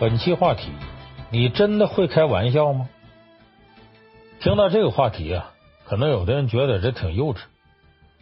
[0.00, 0.70] 本期话题：
[1.30, 2.88] 你真的会开玩笑吗？
[4.40, 5.52] 听到这个话题啊，
[5.84, 7.40] 可能有的人觉得这挺幼稚，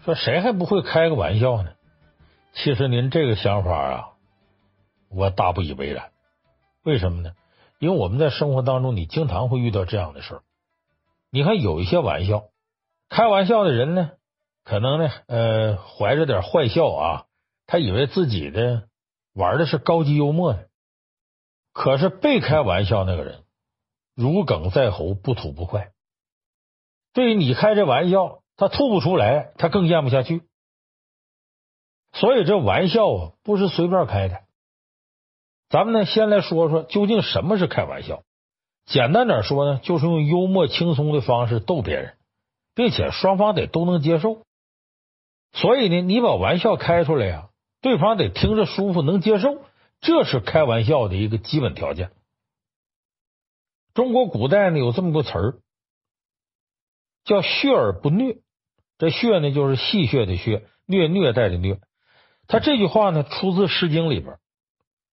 [0.05, 1.71] 说谁还不会开个玩笑呢？
[2.53, 4.09] 其实您这个想法啊，
[5.09, 6.11] 我大不以为然。
[6.83, 7.31] 为什么呢？
[7.79, 10.43] 因为我们在生活当中，你经常会遇到这样的事儿。
[11.31, 12.47] 你看，有一些玩笑，
[13.09, 14.11] 开玩笑的人呢，
[14.65, 17.27] 可能呢，呃，怀着点坏笑啊，
[17.69, 18.89] 他以为自己的
[19.33, 20.59] 玩的是高级幽默呢。
[21.79, 23.45] 可是被开玩笑那个人，
[24.17, 25.93] 如鲠在喉，不吐不快。
[27.15, 30.43] 对于你开这玩笑，他吐不出来，他更咽不下去。
[32.13, 34.41] 所以这玩笑啊，不是随便开的。
[35.69, 38.25] 咱们呢，先来说说究竟什么是开玩笑。
[38.85, 42.17] 简单点说呢，就是用幽默轻松的方式逗别人，
[42.75, 44.43] 并且双方得都能接受。
[45.53, 49.63] 所以呢，你把玩笑开出来呀，对方得听着舒服，能接受。
[50.01, 52.11] 这是开玩笑的一个基本条件。
[53.95, 55.59] 中国古代呢，有这么个词儿，
[57.25, 58.39] 叫“血而不虐”。
[58.99, 61.81] 这“血”呢，就是戏谑的“谑”，虐虐待的“虐”。
[62.47, 64.35] 他这句话呢，出自《诗经》里边，《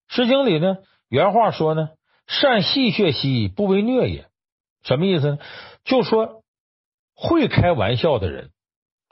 [0.08, 0.78] 诗经》里呢，
[1.10, 1.90] 原话说呢
[2.28, 4.30] ：“善戏谑兮，不为虐也。”
[4.84, 5.40] 什么意思呢？
[5.84, 6.44] 就说
[7.16, 8.52] 会开玩笑的人，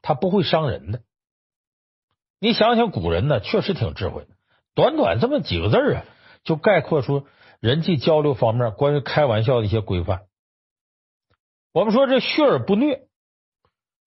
[0.04, 1.02] 他不会伤人的。
[2.40, 4.33] 你想想，古人呢，确实挺智慧的。
[4.76, 6.06] 短短这么几个字啊，
[6.44, 7.28] 就概括出
[7.60, 10.22] 人际交流方面关于开玩笑的一些规范。
[11.74, 13.08] 我们说这谑而不虐，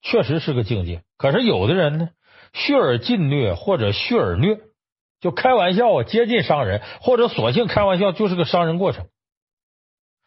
[0.03, 1.03] 确实是个境界。
[1.17, 2.11] 可是有的人呢，
[2.53, 4.61] 谑而近虐或者谑而虐，
[5.21, 9.09] 就开玩笑啊，接近伤人，或者索性开玩笑就是个伤人过程。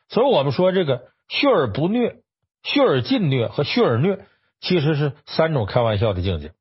[0.07, 2.21] 所以我们说这个谑而不虐、
[2.63, 4.25] 谑而近虐和谑而虐，
[4.61, 6.53] 其实是三种开玩笑的境界。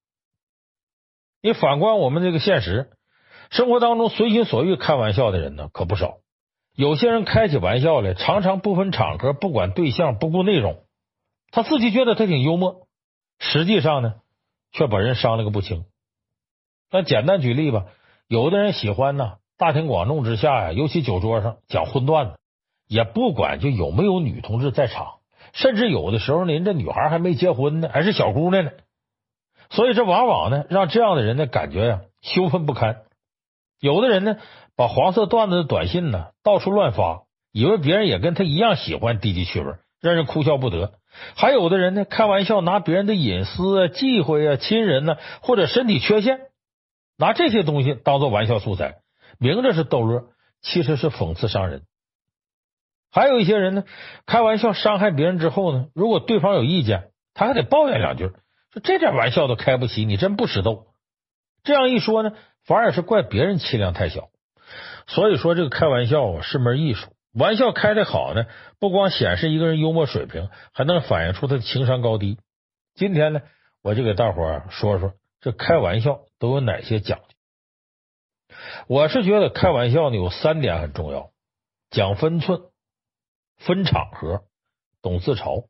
[1.41, 2.91] 你反观我们这个现实。
[3.51, 6.19] 生活当中随心所欲开玩笑的人呢，可不少。
[6.75, 10.85] 有些人开起玩笑来，常常不分场合，不管对象，不顾内容，
[11.51, 12.87] 他自己觉得他挺幽默，
[13.39, 14.14] 实际上呢，
[14.70, 15.85] 却把人伤了个不轻。
[16.91, 17.87] 那简单举例吧，
[18.29, 22.39] 有的人喜欢呢，大庭广众之下呀，尤其酒桌上讲荤段子，
[22.87, 25.14] 也不管就有没有女同志在场，
[25.53, 28.70] 甚至有的时候呢，人这女孩还没结婚呢，还是小姑娘呢，
[29.70, 33.03] 所以这往往呢，让这样的人呢，感觉呀，羞愤不堪。
[33.80, 34.36] 有的人呢，
[34.77, 37.22] 把黄色段子的短信呢到处乱发，
[37.52, 40.94] 以为别人也跟他一样喜欢低级趣味，让人哭笑不得。
[41.36, 46.40] 还有的人呢，开玩笑拿别人的隐私啊、忌讳啊、亲人呢，或者身体缺陷，
[47.16, 48.96] 拿这些东西当做玩笑素材，
[49.39, 50.24] 明着是逗乐，
[50.60, 51.83] 其实是讽刺伤人。
[53.12, 53.84] 还有一些人呢，
[54.27, 58.28] 开玩笑伤害别人之后呢，如果对方有意见，他还得抱怨两句，
[58.72, 60.89] 说这点玩笑都开不起，你真不识逗。
[61.62, 62.33] 这样一说呢。
[62.68, 64.29] 反而是怪别人气量太小，
[65.06, 67.08] 所以说这个开玩笑啊是门艺术。
[67.33, 68.45] 玩笑开的好呢，
[68.79, 72.39] 不光显示一个人幽默水平，还能反映出他的情商高低。
[72.95, 73.40] 今天呢，
[73.83, 77.24] 我就给大伙说说这开玩笑都有哪些讲究。
[78.86, 81.30] 我是觉得开玩笑呢有三点很重要：
[81.90, 82.61] 讲分寸、
[83.57, 84.42] 分场合、
[85.01, 85.64] 懂自嘲。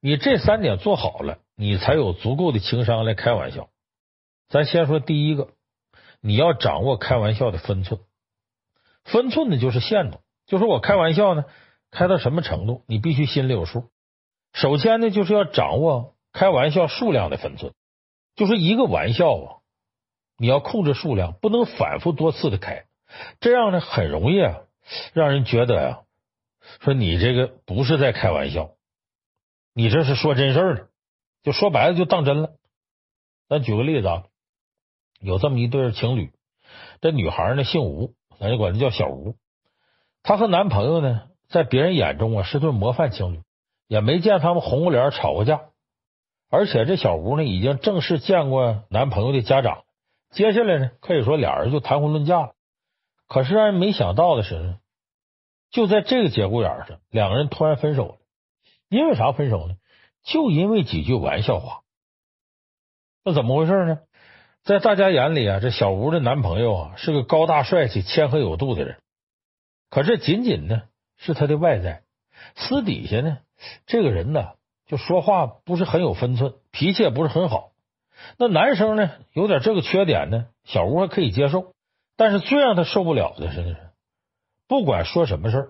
[0.00, 3.68] 你这三点做好了，你才有足够的情商来开玩笑。
[4.48, 5.50] 咱先说第一个。
[6.20, 8.00] 你要掌握开玩笑的分寸，
[9.04, 11.44] 分寸呢就是限度，就说我开玩笑呢，
[11.90, 13.90] 开到什么程度，你必须心里有数。
[14.52, 17.72] 首先呢，就是要掌握开玩笑数量的分寸，
[18.34, 19.56] 就是一个玩笑啊，
[20.36, 22.86] 你要控制数量，不能反复多次的开，
[23.38, 24.62] 这样呢很容易啊
[25.12, 26.00] 让人觉得呀，
[26.80, 28.72] 说你这个不是在开玩笑，
[29.72, 30.86] 你这是说真事儿呢，
[31.44, 32.50] 就说白了就当真了。
[33.48, 34.24] 咱举个例子啊。
[35.20, 36.32] 有这么一对情侣，
[37.00, 39.34] 这女孩呢姓吴，咱就管她叫小吴。
[40.22, 43.40] 她和男朋友呢，在别人眼中啊是对模范情侣，
[43.86, 45.62] 也没见他们红过脸吵过架。
[46.50, 49.84] 而且这小吴呢，已经正式见过男朋友的家长。
[50.30, 52.54] 接下来呢，可以说俩人就谈婚论嫁了。
[53.26, 54.76] 可是让人没想到的是，
[55.70, 58.14] 就在这个节骨眼上，两个人突然分手了。
[58.88, 59.74] 因为啥分手呢？
[60.22, 61.80] 就因为几句玩笑话。
[63.24, 63.98] 那怎么回事呢？
[64.68, 68.98] 在大家眼里啊，这小吴的男朋友啊是个高大帅气、谦和有度的人。
[69.88, 70.82] 可这仅仅呢
[71.16, 72.02] 是他的外在，
[72.54, 73.38] 私底下呢，
[73.86, 74.50] 这个人呢
[74.86, 77.70] 就说话不是很有分寸，脾气也不是很好。
[78.36, 81.72] 那男生呢有点这个缺点呢，小吴还可以接受。
[82.18, 83.74] 但是最让他受不了的是，
[84.66, 85.68] 不管说什么事儿，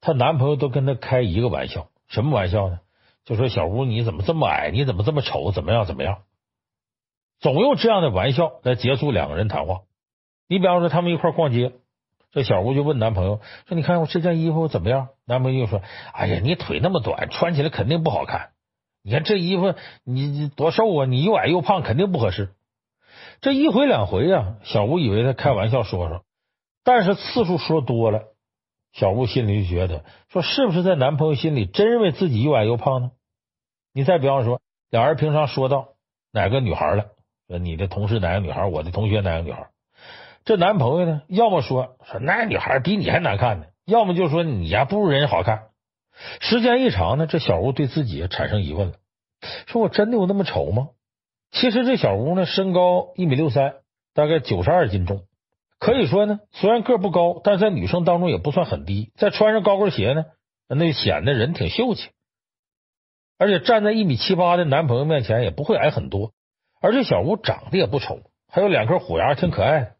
[0.00, 1.88] 她男朋友都跟他开一个玩笑。
[2.08, 2.80] 什么玩笑呢？
[3.24, 4.72] 就说小吴你怎么这么矮？
[4.72, 5.52] 你怎么这么丑？
[5.52, 5.84] 怎么样？
[5.86, 6.24] 怎么样？
[7.40, 9.80] 总用这样的玩笑来结束两个人谈话。
[10.48, 11.72] 你比方说，他们一块逛街，
[12.32, 15.82] 这小吴就问男朋友说：“你看我这件衣服怎么样？”男朋友就说
[16.12, 18.50] ：“哎呀，你腿那么短，穿起来肯定不好看。
[19.02, 19.74] 你看这衣服，
[20.04, 22.54] 你你多瘦啊，你又矮又胖，肯定不合适。”
[23.40, 26.22] 这一回两回呀，小吴以为他开玩笑说说，
[26.82, 28.22] 但是次数说多了，
[28.92, 33.12] 小吴心里就觉得说是不是在男朋友心里真认为自己又矮又胖呢？
[33.92, 35.90] 你再比方说，俩人平常说到
[36.32, 37.06] 哪个女孩了，
[37.48, 39.68] 你的同事哪个女孩，我的同学哪个女孩，
[40.44, 45.68] 这男朋友呢，要么说说那女孩比你还难看呢，要么就说你呀不如人好看。
[46.40, 48.94] 时间一长呢，这小吴对自己产生疑问了，
[49.66, 50.88] 说我真的有那么丑吗？
[51.50, 53.76] 其实这小吴呢，身高一米六三，
[54.12, 55.22] 大概九十二斤重，
[55.78, 59.12] 可以说呢，虽然个不高，但在女生当中也不算很低。
[59.16, 60.26] 再穿上高跟鞋呢，
[60.68, 62.10] 那就显得人挺秀气。
[63.38, 66.32] 而且站在一米七八的男朋友面前，也不会矮很多。
[66.80, 69.92] 而且小吴长得也不丑，还有两颗虎牙，挺可爱的。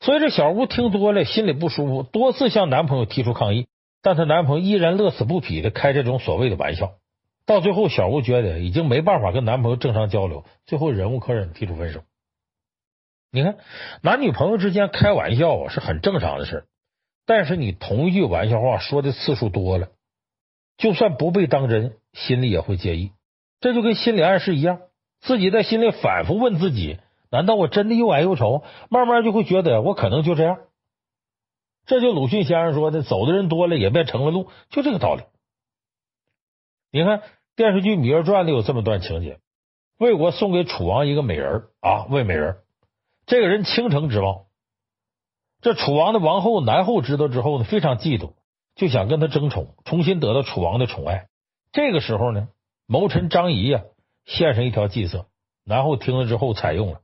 [0.00, 3.66] 所以这小吴听多了，心里不舒服，多次向男朋友提出抗议，
[4.02, 6.92] 但她男朋友依然乐此不疲的开这种所谓的玩笑。
[7.46, 12.02] 到最后，小吴觉得已经没办法跟男朋友正常交流，最后忍无可忍，提出分手。
[13.32, 13.58] 你看，
[14.02, 16.66] 男女朋友之间开玩笑啊是很正常的事，
[17.26, 19.88] 但是你同一句玩笑话说的次数多了，
[20.76, 23.12] 就算不被当真，心里也会介意。
[23.60, 24.80] 这就跟心理暗示一样，
[25.20, 26.98] 自己在心里反复问自己：
[27.30, 28.62] 难道我真的又矮又丑？
[28.88, 30.58] 慢慢就会觉得我可能就这样。
[31.86, 35.22] 这就鲁迅先生说的：“走的人多了，也便成了路。”就这个道理。
[36.90, 37.22] 你看。
[37.56, 39.38] 电视剧《芈月传》里有这么段情节：
[39.98, 42.56] 魏国送给楚王一个美人啊，魏美人，
[43.26, 44.46] 这个人倾城之貌。
[45.60, 48.32] 这楚王的王后、南后知道之后呢，非常嫉妒，
[48.76, 51.28] 就想跟他争宠，重新得到楚王的宠爱。
[51.70, 52.48] 这个时候呢，
[52.86, 53.82] 谋臣张仪呀，
[54.24, 55.26] 献上一条计策。
[55.64, 57.00] 南后听了之后采用了。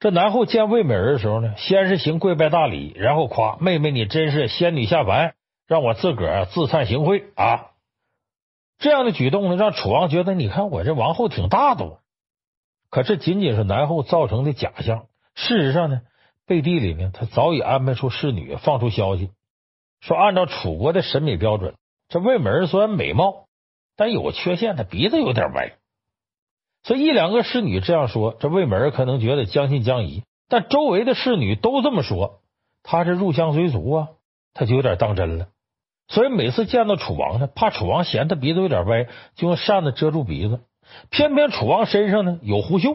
[0.00, 5.34] 这南后见魏美人的时候呢，先是行跪拜大礼，然后夸妹妹你真是仙女下凡，
[5.66, 7.70] 让我自个儿自惭形秽啊。
[8.78, 11.98] 这样的举动呢，让楚王觉得，你看我这王后挺大度。
[12.90, 15.06] 可这仅仅是南后造成的假象。
[15.34, 16.02] 事实上呢，
[16.46, 19.30] 背地里呢，他早已安排出侍女，放出消息
[20.00, 21.74] 说，按照楚国的审美标准，
[22.08, 23.46] 这魏美人虽然美貌，
[23.96, 25.72] 但有缺陷，她鼻子有点歪。
[26.84, 30.22] 所以一两个侍女这样说，这魏美人可能觉得将信将疑。
[30.48, 32.42] 但周围的侍女都这么说，
[32.82, 34.08] 她这入乡随俗啊，
[34.52, 35.48] 她就有点当真了。
[36.06, 39.04] 所以每次见到楚王呢，怕楚王嫌他鼻子有点歪，
[39.34, 40.60] 就用扇子遮住鼻子。
[41.08, 42.94] 偏偏楚王身上呢有胡须，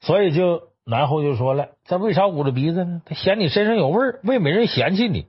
[0.00, 3.02] 所以就南后就说了：“他为啥捂着鼻子呢？
[3.04, 5.26] 他嫌你身上有味儿，魏美人嫌弃你。”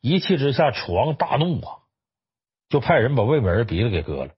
[0.00, 1.82] 一气之下，楚王大怒啊，
[2.68, 4.30] 就派人把魏美人鼻子给割了。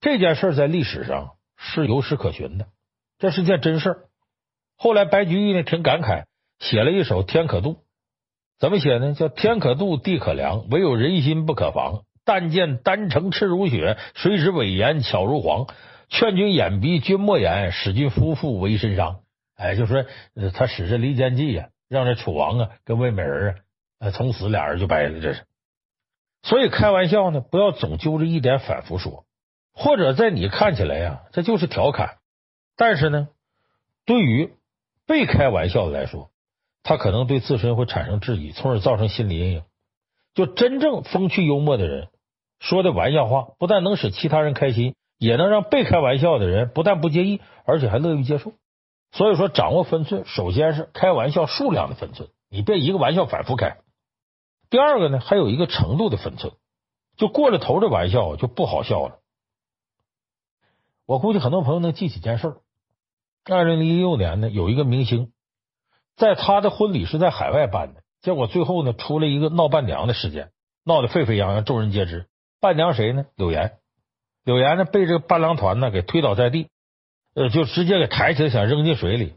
[0.00, 2.66] 这件事在历史上是有史可循的，
[3.18, 3.98] 这是件真事儿。
[4.76, 6.24] 后来白居易呢挺感慨，
[6.60, 7.70] 写了一首《天可度》。
[8.58, 9.12] 怎么写呢？
[9.14, 12.04] 叫天可度，地可量，唯有人心不可防。
[12.24, 15.66] 但见丹城赤如血，谁知伪颜巧如簧。
[16.08, 19.20] 劝君掩鼻，君莫言，使君夫妇为身伤。
[19.56, 20.04] 哎，就说
[20.54, 23.56] 他使这离间计呀，让这楚王啊跟魏美人
[23.98, 25.20] 啊，从此俩人就掰了。
[25.20, 25.44] 这是，
[26.42, 29.24] 所以开玩笑呢，不要总揪着一点反复说，
[29.78, 32.18] 或者在你看起来呀，这就是调侃。
[32.76, 33.28] 但是呢，
[34.04, 34.52] 对于
[35.06, 36.30] 被开玩笑的来说。
[36.84, 39.62] 他可能对自身会产生质疑，从而造成心理阴影。
[40.32, 42.08] 就真正风趣幽默的人
[42.60, 48.54] 说的玩笑话，不但能使其他人开心，也能让被开玩笑的人不但不介意，而且还乐于接受。
[49.12, 53.76] 所以说，掌握分寸，首先是开玩笑数量的分寸，你别一个玩笑反复开。
[54.70, 56.54] 第二个呢，还有一个程度的分寸，
[57.18, 59.18] 就过了头的玩笑就不好笑了。
[61.08, 62.56] 我估计很多朋友能记起件事儿：
[63.46, 65.32] 二零一六年呢，有一个明星。
[66.18, 70.50] 在他的婚礼是在海外办的，结果最后呢，出了一个闹伴娘的事件，
[70.84, 72.28] 闹得沸沸扬扬，众人皆知。
[72.60, 73.24] 伴娘谁呢？
[73.36, 73.78] 柳岩。
[74.44, 76.68] 柳岩呢，被这个伴郎团呢给推倒在地，
[77.34, 79.34] 呃，就直接给抬起来，想扔进水里。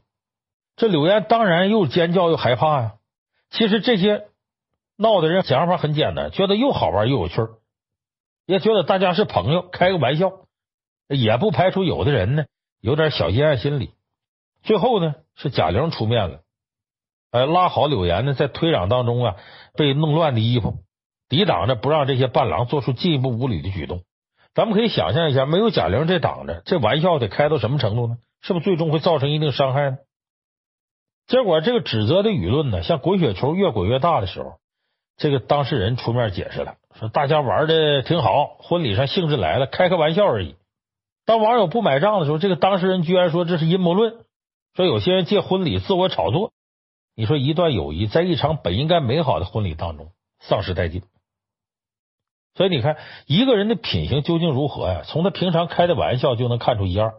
[0.76, 2.96] 这柳岩当然又尖叫又害怕呀。
[3.50, 4.28] 其实这些
[4.98, 7.52] 闹的人想法很简单，觉得又好玩又有趣儿，
[8.46, 10.34] 也觉得大家是朋友，开个玩笑，
[11.16, 12.46] 也不排除有的人呢
[12.80, 13.92] 有点小阴暗心理。
[14.64, 16.42] 最后呢，是贾玲出面了。
[17.32, 19.36] 呃，拉好柳岩呢，在推攘当中啊，
[19.76, 20.80] 被弄乱的衣服，
[21.30, 24.04] 抵挡着不让这些伴郎做出进一步无礼的举动。
[24.54, 28.18] 咱们可以想象一下，没有贾玲这挡着，这玩笑得开到什么程度呢？
[28.42, 29.98] 是不是最终会造成一定伤害呢？
[31.28, 34.60] 结果这个指责的舆论呢，像滚雪球越滚越大的时候，
[35.16, 40.56] 这个当事人出面解释了，说大家玩的挺好，婚礼上兴致来了，开个玩笑而已。
[41.26, 44.26] 当网友不买账的时候，这个当事人居然说这是阴谋论，
[44.76, 46.52] 说有些人借婚礼自我炒作。
[47.16, 51.04] 你说一段友谊在一场本应该美好的婚礼当中丧失殆尽。
[52.56, 52.98] 所以你看，
[53.28, 55.04] 一个人的品行究竟如何呀？
[55.06, 57.14] 从他平常开的玩笑就能看出一二。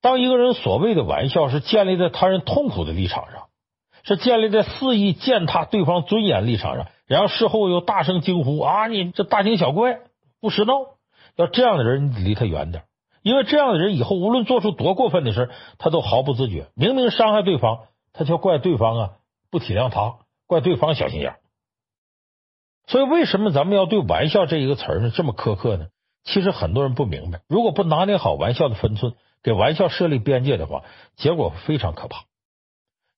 [0.00, 3.46] 当一个人所谓的玩笑是建立在他人痛苦的立场上，
[4.02, 10.00] 是建立在肆意践踏对方尊严立场上，然后事后又大声惊呼啊，你这大惊小怪，
[10.40, 10.74] 不识闹，
[11.36, 12.84] 要这样的人，你离他远点，
[13.24, 16.68] 因为这样的人以后无论做出多过分的事，他都毫不自觉。
[16.74, 19.12] 明明伤害对方，他却怪对方啊
[19.50, 21.36] 不体谅他，怪对方小心眼。
[22.86, 25.86] 所以，为什么咱们要对“玩笑”这一个词儿呢这么苛刻呢？
[26.22, 30.84] 其实很多人不明白，如果不拿捏好玩笑的分寸，给玩笑设立边界的话，
[31.16, 32.24] 结果非常可怕。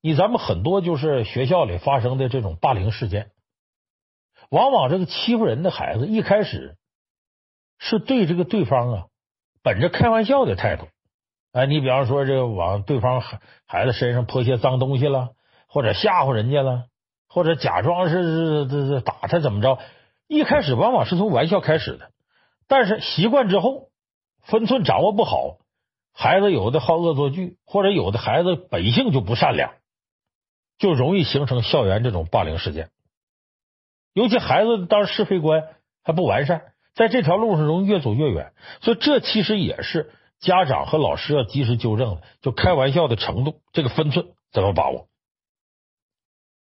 [0.01, 3.33] 你咱们很多就是学校里发生的这种霸凌事件，
[4.51, 6.77] 往往这个欺负人的孩子一开始
[7.79, 9.07] 是对这个对方啊，
[9.67, 10.87] 本着开玩笑的态度。
[11.51, 15.31] 哎，你比方说这个往对方孩孩子身上泼些脏东西了，
[15.67, 16.85] 或者吓唬人家了。
[17.29, 19.81] 或者假装是是是打他怎么着？
[20.29, 22.13] 一开始往往是从玩笑开始的，
[22.69, 23.89] 但是习惯之后，
[24.43, 25.59] 分寸掌握不好，
[26.15, 29.75] 孩子有的好恶作剧，或者有的孩子本性就不善良，
[30.79, 32.89] 就容易形成校园这种霸凌事件。
[34.15, 35.65] 尤其孩子当是非观
[36.05, 36.63] 还不完善，
[36.97, 38.53] 在这条路上容易越走越远。
[38.81, 45.07] 所以这其实也是家长和老师要及时纠正的，就开玩笑的程度，这个分寸怎么把握？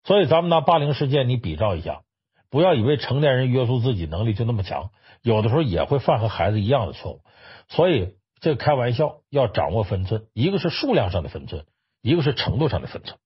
[0.04, 2.02] 所以，咱们拿霸凌事件你比照一下，
[2.50, 4.90] 不要以为成年人约束自己能力就那么强，
[5.22, 7.22] 有的时候也会犯和孩子一样的错误。
[7.68, 11.66] 所以，这个开玩笑要掌握分寸，一个是数量上的分寸，
[12.02, 13.20] 一个是程度上的分寸。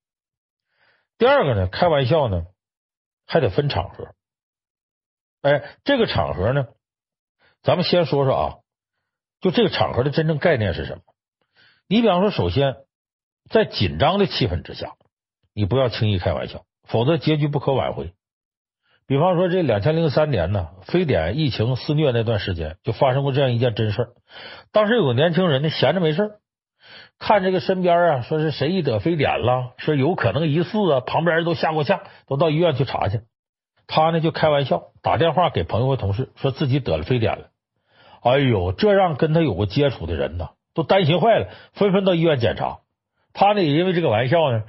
[1.16, 2.44] 第二个呢，开玩笑呢
[3.26, 4.14] 还得分场合。
[5.40, 6.68] 哎，这个场合呢，
[7.66, 8.54] 咱们先说说啊，
[9.40, 11.02] 就这个场合的真正概念是什么？
[11.88, 12.76] 你比方说，首先
[13.50, 14.92] 在紧张的气氛之下。
[15.52, 18.12] 你不要轻易开玩笑，否则结局不可挽回。
[19.06, 24.08] 比方说，这两千零三年呢，非典疫情肆虐那段时间，就发生过这样一件真事儿。
[24.70, 26.30] 当时有个年轻人呢，闲着没事儿，
[27.18, 33.22] 看这个身边啊，说是谁一得非典了，说有可能疑似啊，旁边人都吓过吓，都到医院去查去。
[33.86, 37.48] 他呢就开玩笑，打电话给朋友和同事，说自己得了非典了。
[38.28, 42.78] 哎呦，这让跟他有过接触的人呢，都担心坏了，纷纷到医院检查。
[43.32, 44.64] 他呢也因为这个玩笑呢。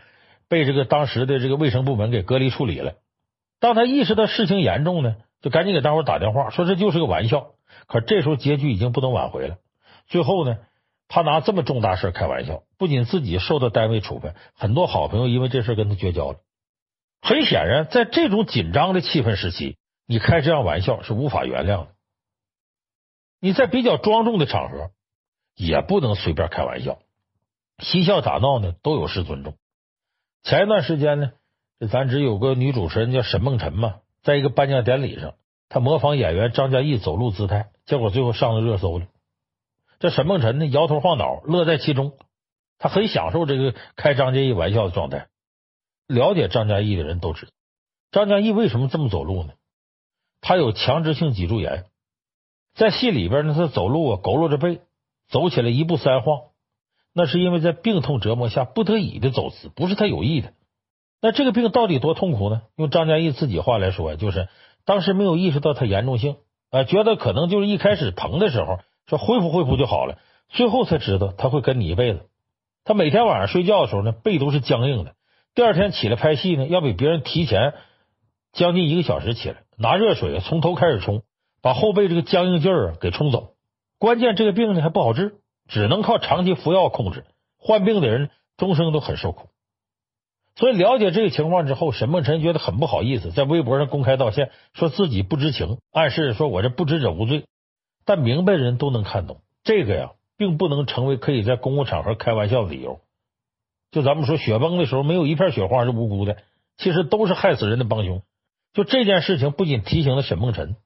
[0.49, 2.93] 被这个当时的这个卫生部门给隔离处理了。
[3.59, 7.47] 当他意识到事情严重呢，就赶紧给大伙打电话说这就是个玩笑。
[7.85, 9.57] 可这时候结局已经不能挽回了。
[10.07, 10.55] 最后呢，
[11.09, 16.37] 他拿这么重大事开玩笑，不仅自己受到单位处分，很多好朋友因为这事跟他绝交了。
[17.21, 19.75] 很显然，在这种紧张的气氛时期，
[20.07, 21.87] 你开这样玩笑是无法原谅的。
[23.39, 24.91] 你在比较庄重的场合
[25.55, 26.99] 也不能随便开玩笑，
[27.79, 29.55] 嬉笑打闹呢都有失尊重。
[30.43, 31.31] 前一段时间呢，
[31.79, 35.35] 这咱只有个女主持人叫沈梦辰嘛，在一个颁奖典礼上，
[35.69, 39.07] 她模仿演员张嘉译走路姿态，结果最后上了热搜了。
[39.99, 42.17] 这沈梦辰呢，摇头晃脑，乐在其中，
[42.77, 45.27] 他很享受这个开张嘉译玩笑的状态。
[46.07, 47.51] 了解张嘉译的人都知道，
[48.11, 49.53] 张嘉译为什么这么走路呢？
[50.39, 51.85] 他有强直性脊柱炎，
[52.77, 54.81] 在戏里边呢，他走路啊，佝偻着背，
[55.27, 56.41] 走起来一步三晃。
[57.11, 60.53] 那是因为在病痛折磨下不得已的走姿，不是他有意的。
[61.19, 62.61] 那这个病到底多痛苦呢？
[62.75, 64.47] 用张嘉译自己话来说，就是
[64.85, 66.35] 当时没有意识到它严重性，
[66.69, 70.19] 啊，觉得可能就是一开始疼的时候说恢复恢复就好了，
[70.49, 72.27] 最后才知道他会跟你一辈子。
[72.83, 75.15] 他每天晚上睡觉的时候呢，背都是僵硬的，
[75.55, 77.73] 第二天起来拍戏呢，要比别人提前
[78.53, 81.23] 将近一个小时起来，拿热水从头开始冲，
[81.67, 83.49] 把后背这个僵硬劲儿给冲走。
[83.99, 85.41] 关键这个病呢还不好治。
[85.67, 87.25] 只能靠长期服药控制，
[87.59, 89.49] 患病的人终生都很受苦。
[90.55, 97.43] 所以了解这个情况之后，沈梦辰觉得很不好意思，在微博上公开道歉，说自己不知情，暗示说我这不知者无罪。
[98.05, 103.01] 但明白人都能看懂，这个呀，并不能成为可以在公共场合开玩笑的理由。
[103.91, 106.37] 就咱们说雪崩的时候，没有一片雪花是无辜的，
[106.77, 108.21] 其实都是害死人的帮凶。
[108.71, 110.77] 就这件事情，不仅提醒了沈梦辰，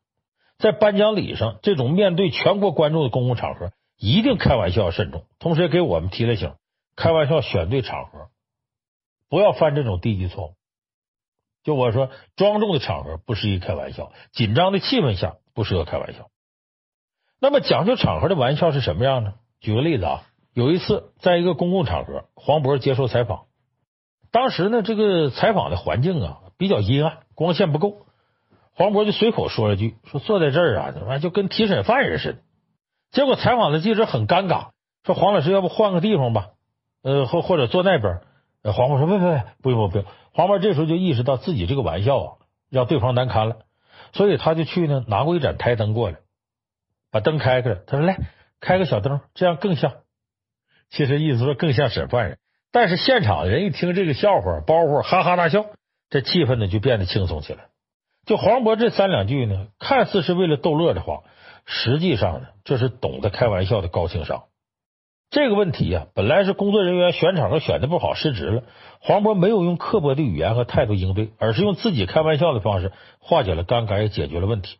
[0.62, 3.74] 在颁奖礼上这种面对全国观众的公共场合。
[4.03, 6.56] 一定开玩笑要慎重，同时也给我们提了醒：
[6.96, 8.30] 开玩笑选对场合，
[9.30, 10.53] 不要犯这种低级错误。
[11.63, 16.30] 就我说，庄重的场合不适宜开玩笑，紧张的气氛下不适合开玩笑。
[17.39, 19.36] 那么讲究场合的玩笑是什么样呢？
[19.60, 23.46] 举个例子啊，有一次在一个公共场合，黄渤接受采访，
[24.32, 28.08] 当时呢这个采访的环境啊比较阴暗，光线不够，
[28.75, 32.40] 黄渤就随口说了句：“说坐在这儿啊，怎么就跟提审犯人似的。”
[33.12, 34.70] 结果采访的记者很尴尬，
[35.04, 36.51] 说：“黄老师，要不换个地方吧？
[37.04, 38.22] 呃，或或者坐那边。”
[38.63, 42.32] 黄渤说：“别别别，不用不用不用。”黄渤这时候就意识到自己这个玩笑啊，
[42.70, 43.58] 让对方难堪了，
[44.13, 46.20] 所以他就去呢，拿过一盏台灯过来，
[47.12, 47.84] 把灯开开了。
[47.88, 48.18] 他说：“来，
[48.62, 49.94] 开个小灯，这样更像。”
[50.90, 52.38] 其实意思说更像审犯人。
[52.72, 55.66] 但是现场的人一听这个笑话包袱，哈哈大笑，
[56.10, 57.66] 这气氛呢就变得轻松起来。
[58.25, 61.24] 就黄渤这三两句呢，看似是为了逗乐的话，
[61.66, 64.44] 实际上呢，这是懂得开玩笑的高情商。
[65.30, 68.63] 这个问题呀、本来是工作人员选场合选的不好，失职了。
[69.00, 74.78] 黄渤没有用刻薄的语言和态度应对，而是用自己开玩笑的方式化解了尴尬，也解决了问题。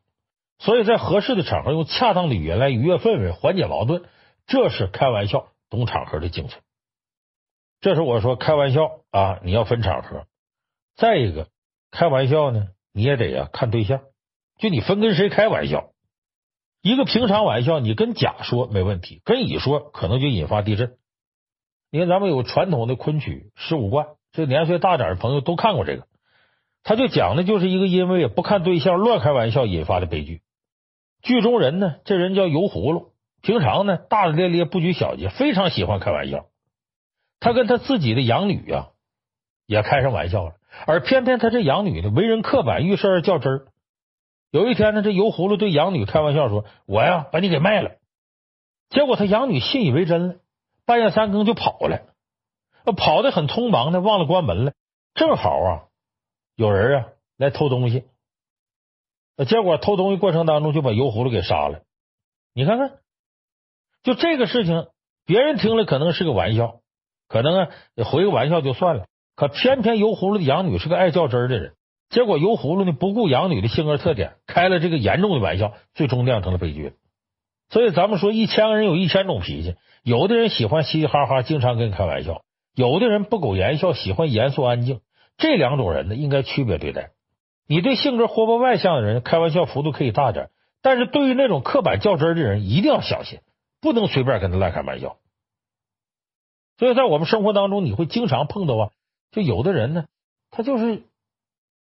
[0.60, 4.04] 所以在合适的场合用恰当的语言来愉悦氛围，缓解矛盾，
[4.46, 6.56] 这是开玩笑懂场合的精髓。
[7.80, 10.26] 这是我说开玩笑啊，你要分场合。
[10.96, 11.48] 再一个，
[11.92, 14.02] 开玩笑呢，你也得呀看对象，
[14.58, 15.92] 就你分跟谁开玩笑。
[16.82, 20.98] 一个平常玩笑，你跟甲说没问题，跟乙说可能就引发地震。
[21.92, 26.08] 你看咱们有传统的昆曲《十五贯》，这年岁大点的朋友都看过这个，
[26.84, 30.42] 他就讲的就是一个因为不看对象乱开玩笑引发的悲剧。
[31.22, 36.46] 剧中人呢，这人叫油葫芦，平常呢大大咧咧不拘小节，非常喜欢开玩笑。
[37.40, 38.90] 他跟他自己的养女啊，
[39.68, 40.56] 也开上玩笑了，
[40.88, 43.68] 而偏偏他这养女呢，为人刻板，遇事儿较真儿。
[44.52, 47.92] 有一天呢，这油葫芦对养女开玩笑说：“我呀，把你给卖了。”
[48.90, 50.36] 结果他养女信以为真了，
[50.86, 52.02] 半夜三更就跑了，
[52.98, 54.74] 跑的很匆忙的，忘了关门了。
[55.14, 55.84] 正好啊，
[56.56, 58.06] 有人啊来偷东西，
[59.48, 61.84] 结果偷东西过程当中就把油葫芦给杀了。
[62.54, 63.00] 你看看，
[64.04, 64.88] 就这个事情，
[65.26, 66.82] 别人听了可能是个玩笑。
[67.30, 67.70] 可能啊，
[68.04, 71.74] 回个玩笑就算了，可偏偏油葫芦的养女是个爱较真儿的人，
[72.10, 76.94] 结果油葫芦呢不顾养女的性格特点，开了这个严重的玩笑，最终酿成了悲剧。
[77.70, 82.42] 所以咱们说，一千个人有一千种脾气，有的人喜欢嘻嘻哈哈，经常跟你开玩笑；
[82.76, 85.00] 有的人不苟言笑，喜欢严肃安静。
[85.38, 87.12] 这两种人呢，应该区别对待。
[87.68, 90.50] 你对性格活泼外向的人，开玩笑幅度可以大点，
[90.82, 93.40] 但是对于那种刻板较真儿的人，一定要小心，
[93.80, 95.16] 不能随便跟他乱开玩笑。
[96.78, 98.90] 所以在我们生活当中，你会经常碰到啊，
[99.32, 100.06] 就有的人呢，
[100.50, 101.04] 他就是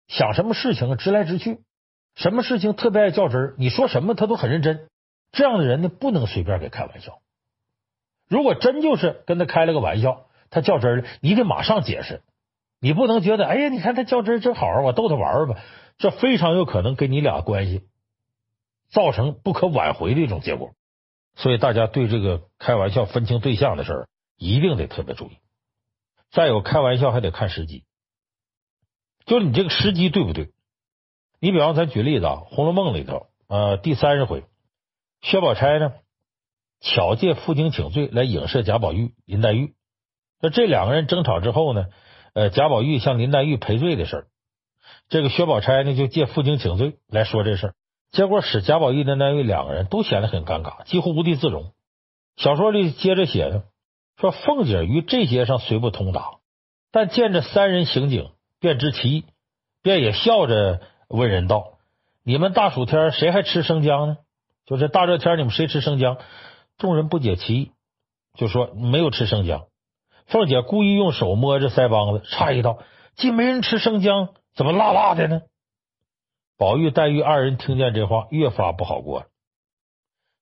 [0.09, 1.61] 想什么事情直来直去，
[2.15, 4.89] 什么事情特别爱较真儿，你说什么他都很认真。
[5.33, 7.21] 这样的人呢，不能随便给开玩笑。
[8.29, 12.23] 如果真就是跟他开了个玩笑，他较真了，你得马上解释。
[12.81, 15.61] 你不能觉得，哎呀，你看他较真儿真好，我逗他玩吧，
[15.99, 17.83] 这非常有可能给你俩关系
[18.89, 20.73] 造成不可挽回的一种结果。
[21.35, 24.09] 所以大家对这个开玩笑分清对象的事儿。
[24.37, 25.39] 一定得特别注意。
[26.35, 27.85] 再有，开玩笑还得看时机，
[29.25, 30.51] 就是你这个时机对不对？
[31.39, 34.43] 你比方咱举例子啊，《红楼梦》里头，呃，第三十回，
[35.21, 35.93] 薛宝钗呢
[36.81, 39.75] 巧借负荆请罪来影射贾宝玉、林黛玉。
[40.41, 41.87] 那这两个人争吵之后呢，
[42.33, 44.27] 呃，贾宝玉向林黛玉赔罪的事儿，
[45.09, 47.75] 这个薛宝钗呢就借负荆请罪来说这事儿，
[48.11, 51.73] 结果使贾宝玉、林黛玉两个人都显得很尴尬，几乎无地自容。
[52.37, 53.67] 小说里接着写的。
[54.17, 56.39] 说凤姐于这些上虽不通达，
[56.93, 59.25] 但见着三人行景，便知其意，
[59.83, 61.79] 便也笑着问人道
[62.25, 64.17] ：“你们大暑天谁还吃生姜呢？
[64.67, 66.19] 就是大热天，你们谁吃生姜？”
[66.79, 67.73] 众人不解其意，
[68.37, 69.67] 就说没有吃生姜。
[70.27, 72.79] 凤姐故意用手摸着腮帮子，诧异道
[73.17, 75.43] ：“既没人吃生姜，怎么辣辣的呢？”
[76.57, 79.27] 宝玉、黛玉二人听见这话，越发不好过了。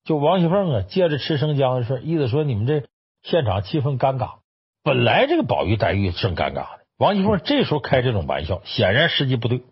[0.05, 2.87] 就王熙凤啊，借着吃生姜的事，意思说你们这。
[3.23, 4.41] 现场气氛尴尬，
[4.83, 9.63] 本来这个宝玉黛玉正尴尬呢，王熙凤这时候开这种玩笑，显然时机不对，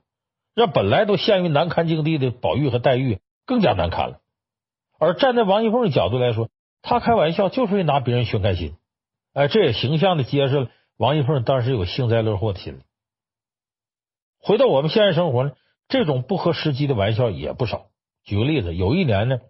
[0.54, 4.20] 让本来都陷于难堪境地的宝玉和黛玉更加难堪了。
[4.98, 6.48] 而站在王熙凤的角度来说，
[6.82, 8.76] 她开玩笑就是为拿别人寻开心，
[9.32, 12.82] 哎，这也形象的揭示了王熙凤当时有幸灾乐祸的心理。
[14.38, 15.52] 回到我们现实生活呢，
[15.88, 17.86] 这种不合时机的玩笑也不少。
[18.22, 19.40] 举个例子，有一年呢，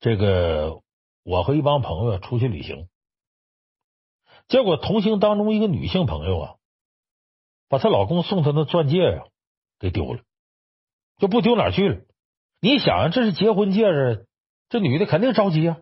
[0.00, 0.82] 这个
[1.24, 2.88] 我和一帮朋友出去旅行。
[4.48, 6.54] 结果同行当中一个女性朋友啊，
[7.68, 9.24] 把她老公送她的钻戒呀
[9.80, 10.20] 给丢了，
[11.18, 12.00] 就不丢哪去了。
[12.60, 14.26] 你想，这是结婚戒指，
[14.68, 15.78] 这女的肯定着急啊。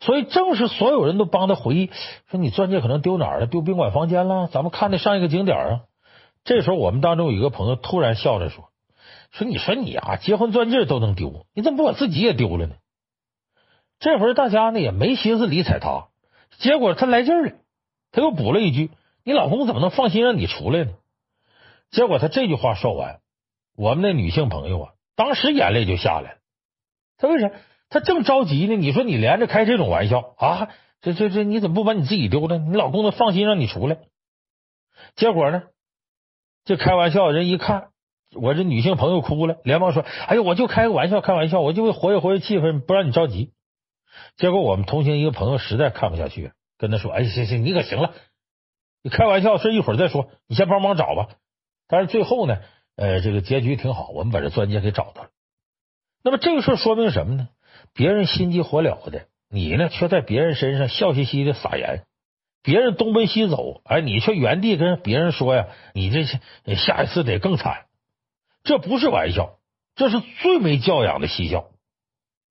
[0.00, 1.90] 所以正是所有人都帮她回忆，
[2.30, 5.80] 说你钻戒可能丢哪儿了，丢宾馆房间了，咱们看的上一个景点啊。
[6.44, 8.70] 这时候我们当中有一个朋友突然笑着说
[9.30, 12.74] ：“说你说你啊，结婚钻戒都能丢，你怎么不把自己也丢了呢？”
[14.00, 16.08] 这会儿大家呢也没心思理睬他，
[16.58, 17.52] 结果他来劲了。
[18.12, 18.90] 他又补了一句
[19.24, 20.92] ：“你老公怎么能放心让你出来呢？”
[21.90, 23.20] 结果他这句话说完，
[23.76, 26.38] 我们那女性朋友啊，当时眼泪就下来了。
[27.18, 27.50] 他为啥？
[27.88, 28.76] 他正着急呢。
[28.76, 30.68] 你说你连着开这种玩笑啊？
[31.00, 32.58] 这这这，你怎么不把你自己丢了？
[32.58, 33.98] 你老公能放心让你出来？
[35.16, 35.64] 结果呢，
[36.64, 37.88] 这开玩笑人一看，
[38.34, 43.52] 我这女性朋友哭了，连忙说：“哎呦，我就开个玩笑，开玩笑，我就会活跃活跃气氛，不让你着急。”
[44.36, 48.12] 结果我们同行一个朋友实在看不下去了，跟他说：“哎，行行，你可行了，
[49.04, 51.28] 你开玩笑，这一会儿再说，你先帮忙找吧。”
[51.86, 52.58] 但是最后呢，
[52.96, 55.28] 呃，这个结局挺好，我们把这钻戒给找到了。
[56.24, 57.48] 那么这个事说明什么呢？
[57.94, 62.04] 别人心急火燎的，你呢却在别人身上笑嘻嘻的撒盐。
[62.64, 66.24] 别人东奔西走，哎，你却原地跟别人说呀，你这
[66.74, 67.86] 下一次得更惨。
[68.64, 69.58] 这不是玩笑，
[69.94, 71.66] 这是最没教养的嬉笑。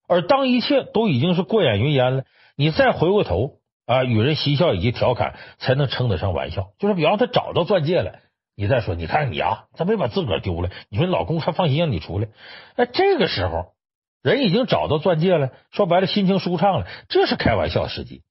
[0.07, 2.23] 而当一切都已经是过眼云烟了，
[2.55, 6.71] 你再回过头啊，与人嬉笑以及调侃，才能称得上玩笑。
[6.79, 8.19] 就是比方他找到钻戒了，
[8.55, 12.27] 你再说，你看你啊，他没把自个儿丢了，你说你老公还放心让你出来？
[12.75, 13.73] 哎，这个时候
[14.21, 18.23] 人已经找到钻戒了，说白了心情舒畅了，这是开玩笑时机。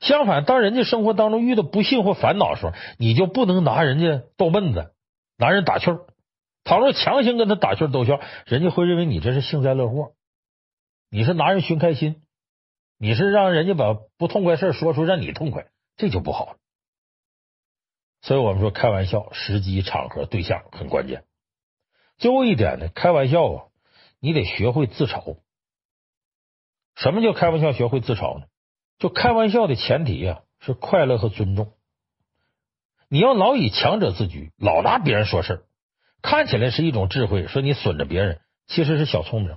[0.00, 4.92] 相反，当人家生活当中遇到不幸或烦恼的时候，你就不能拿人家逗闷子，
[5.38, 6.00] 拿人打趣儿。
[6.64, 10.10] 倘若强行跟他打趣逗笑，人家会认为你这是幸灾乐祸，
[11.10, 12.16] 你是拿人寻开心，
[12.98, 16.56] 你是让人家把不痛快事说出让你痛快，这就不好。
[18.20, 21.24] 所以我们说，开玩笑时机、场合、对象很关键。
[22.16, 23.64] 最后一点呢，开玩笑啊，
[24.18, 25.38] 你得学会自嘲。
[26.96, 28.46] 什么叫开玩笑学会自嘲呢？
[28.98, 31.74] 就开玩笑的前提呀，是快乐和尊重。
[33.08, 35.64] 你要老以强者自居，老拿别人说事，
[36.20, 39.56] 看起来是一种智慧，说你损着别人，其实是小聪明。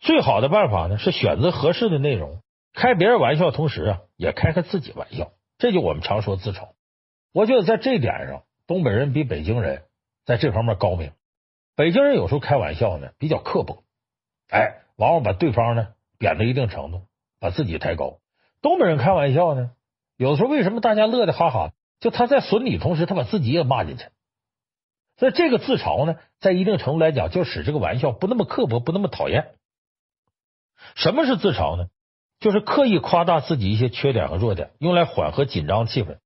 [0.00, 2.42] 最好的办法呢，是选择合适的内容，
[2.74, 5.32] 开别人玩笑，同时啊，也开开自己玩笑。
[5.58, 6.70] 这就我们常说自嘲。
[7.32, 9.84] 我觉得在这点上，东北人比北京人
[10.24, 11.12] 在这方面高明。
[11.76, 13.84] 北京人有时候开玩笑呢，比较刻薄，
[14.48, 17.02] 哎，往往把对方呢贬到一定程度，
[17.40, 18.18] 把自己抬高。
[18.60, 19.70] 东北人开玩笑呢，
[20.16, 21.72] 有的时候为什么大家乐得哈哈？
[22.00, 24.04] 就他在损你同时，他把自己也骂进去。
[25.16, 29.54] 所以这个自嘲呢，在一定程度来讲，就使这个玩笑不那么刻薄，不那么讨厌。
[30.96, 31.86] 什么是自嘲呢？
[32.44, 36.18] 就是刻意夸大自己一些缺点和弱点，用来缓和紧张气氛。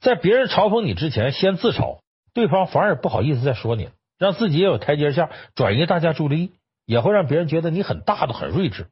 [0.00, 2.00] 在别人嘲讽你之前，先自嘲，
[2.34, 6.52] 对方反而不好意思再说你，让自己也有台阶下，转移大家注意力，
[6.86, 8.88] 也会让别人觉得你很大度、很睿智。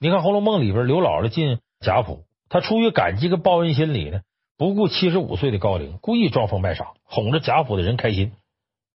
[0.00, 1.60] 你看《红楼梦》里边，刘姥姥进。
[1.78, 4.22] 贾府，他出于感激跟报恩心理呢，
[4.56, 8.32] 不顾七十五岁的高龄，故意装疯卖傻，哄着贾府的人开心。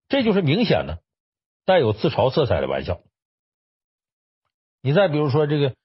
[0.09, 0.99] 这就是明显的
[1.65, 2.99] 带有自嘲色彩的玩笑。
[4.81, 5.75] 你再比如说这个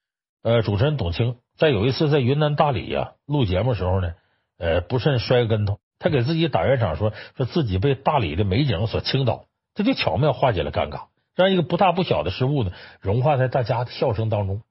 [0.42, 4.14] 呃，主持人董卿，在有一次在云南大理呀录节目时候呢，
[4.58, 14.62] 呃，不慎摔个跟头，他给自己打圆场说，说自己被大理的美景所倾倒，这就巧妙化解了尴尬，让一个不大不小的失误呢融化在大家的笑声当中。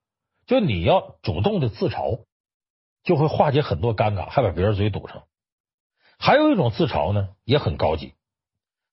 [0.46, 2.22] 就你要主动的自嘲，
[3.04, 5.24] 就会化解很多尴尬，还把别人嘴堵上。
[6.18, 8.14] 还有一种自嘲呢，也很高级，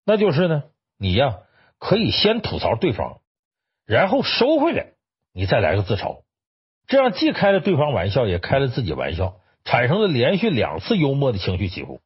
[0.04, 0.64] 那就是呢，
[0.98, 1.38] 你呀
[1.78, 3.20] 可以先吐槽对方，
[3.86, 4.88] 然后收回来，
[5.32, 6.23] 你再来个自嘲，
[6.86, 12.00] 这样既开了对方玩笑，也开了自己玩笑，产生了连续两次幽默的情绪起伏。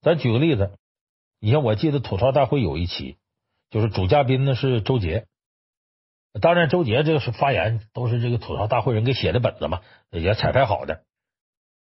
[0.00, 0.72] 咱举个例子，
[1.40, 3.16] 你像我记得吐槽大会有一期，
[3.70, 5.26] 就是主嘉宾呢是周杰。
[6.40, 11.02] 当然，周杰这个是发言，都是这个吐槽大会人给写的本子嘛，也彩排好的。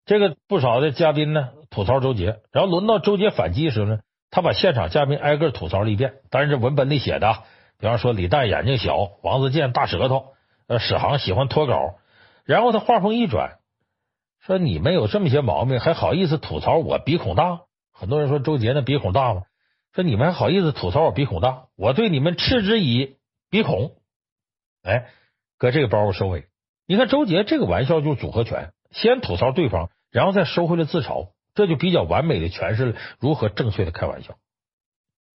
[0.06, 4.00] 这个不少的嘉宾呢吐槽周杰，然后轮到周杰反击时候呢，
[4.32, 6.16] 他把现场嘉宾挨个吐槽了一遍。
[6.32, 7.44] 当然，这文本里写的，
[7.78, 10.34] 比方说李诞眼睛小，王自健大舌头，
[10.68, 11.96] 呃，史航喜欢脱稿。
[12.44, 13.60] 然后他话锋一转，
[14.40, 17.62] 说：“你们有这么些毛病，还好意思吐槽我鼻孔大？”
[17.94, 19.44] 很多人说周杰那鼻孔大吗？
[19.94, 21.66] 说你们还好意思吐槽我鼻孔大？
[21.76, 23.18] 我对你们嗤之以
[23.50, 23.92] 鼻孔。
[24.84, 25.08] 哎，
[25.58, 26.48] 搁这个包袱收尾。
[26.88, 34.38] 你看周杰这个玩笑就是组合拳，先吐槽对方，然后再收回来自嘲，这就比较完美的诠释了如何正确的开玩笑。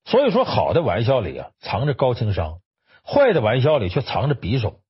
[0.05, 2.59] 所以说，好的玩笑里啊藏着高情商，
[3.05, 4.81] 坏的玩笑里却藏着匕首。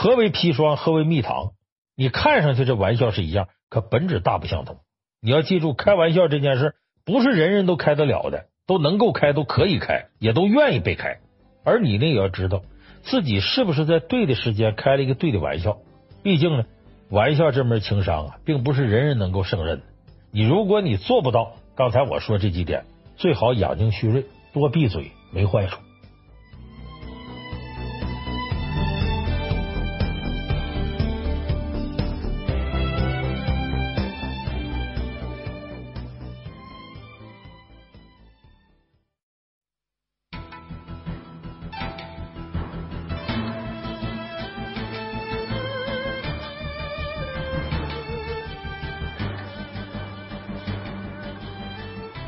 [0.00, 0.76] 何为砒霜？
[0.76, 1.54] 何为蜜糖？
[1.96, 4.76] 你看上去这玩笑是一样，可本质大不相同。
[5.20, 11.18] 你要记住，开玩笑这件事不是人人都开得了的，都能够开，都可以开，也都愿意被开。
[11.64, 12.62] 而你呢，也要知道。
[13.02, 15.78] 自己是不是在对的时间开了一个对的玩笑？
[16.22, 16.64] 毕竟呢，
[17.10, 19.84] 玩笑这门情商啊，并不是人人能够胜任的。
[20.30, 22.84] 你如果你做不到刚才我说这几点，
[23.16, 25.80] 最好养精蓄锐，多闭嘴没坏处。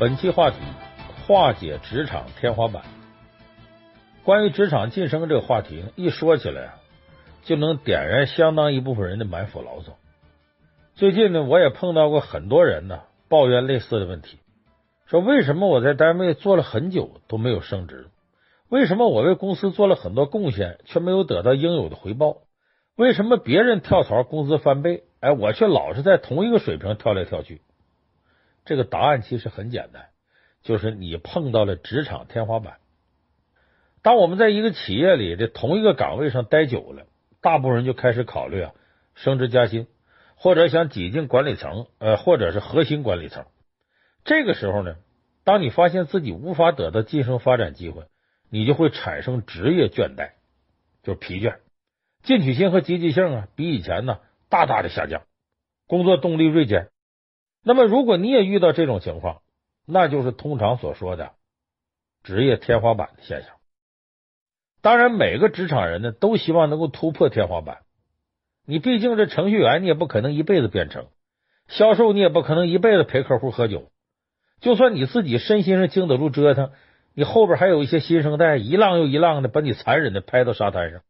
[0.01, 0.57] 本期话题：
[1.27, 2.81] 化解职场天花板。
[4.23, 6.73] 关于职场晋升这个话题，一说起来啊，
[7.43, 9.95] 就能点燃相当一部分人的满腹牢骚。
[10.95, 14.39] 最近呢，我也碰到过很多人呢，抱怨类似的问题，
[15.05, 18.07] 说为什么我在单位做了很久都没有升职？
[18.69, 22.37] 为什么我为公司做了很多贡献，却没有得到应有的回报？
[22.95, 27.61] 为什么别人跳槽工资翻倍，哎，我却老是在同一个水平跳来跳去？
[28.71, 30.05] 这个答案其实很简单，
[30.63, 32.77] 就是你碰到了职场天花板。
[34.01, 37.05] 当我们在一个企业里的同一个岗位上待久了，
[37.41, 38.71] 大部分人就开始考虑啊，
[39.13, 39.87] 升职加薪，
[40.37, 43.43] 或者想挤进管理层，呃，或者是核心管理层。
[44.23, 44.95] 这个时候呢，
[45.43, 48.05] 当你发现自己无法得到晋升发展机会，
[48.49, 50.29] 你就会产生职业倦怠，
[51.03, 51.57] 就是疲倦，
[52.23, 55.23] 进取心和积极性啊，比以前呢大大的下降，
[55.87, 56.87] 工作动力锐减。
[57.63, 59.41] 那么，如果你也遇到这种情况，
[59.85, 61.33] 那就是通常所说的
[62.23, 63.51] 职业天花板的现象。
[64.81, 67.83] 当然，每个职场人呢都希望能够突破天花板。
[68.65, 71.05] 你毕竟这程序员，你也不可能一辈子编程；
[71.67, 73.91] 销售，你也不可能一辈子陪客户喝酒。
[74.59, 76.71] 就算你自己身心上经得住折腾，
[77.13, 81.01] 你后边还有一些新生代一浪又一浪的把你残忍的拍到沙滩上。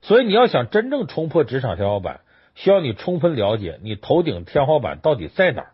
[0.00, 2.20] 所以，你要想真正冲破职场天花板。
[2.56, 5.72] 需要你充分了解你头顶天花板到底在哪儿。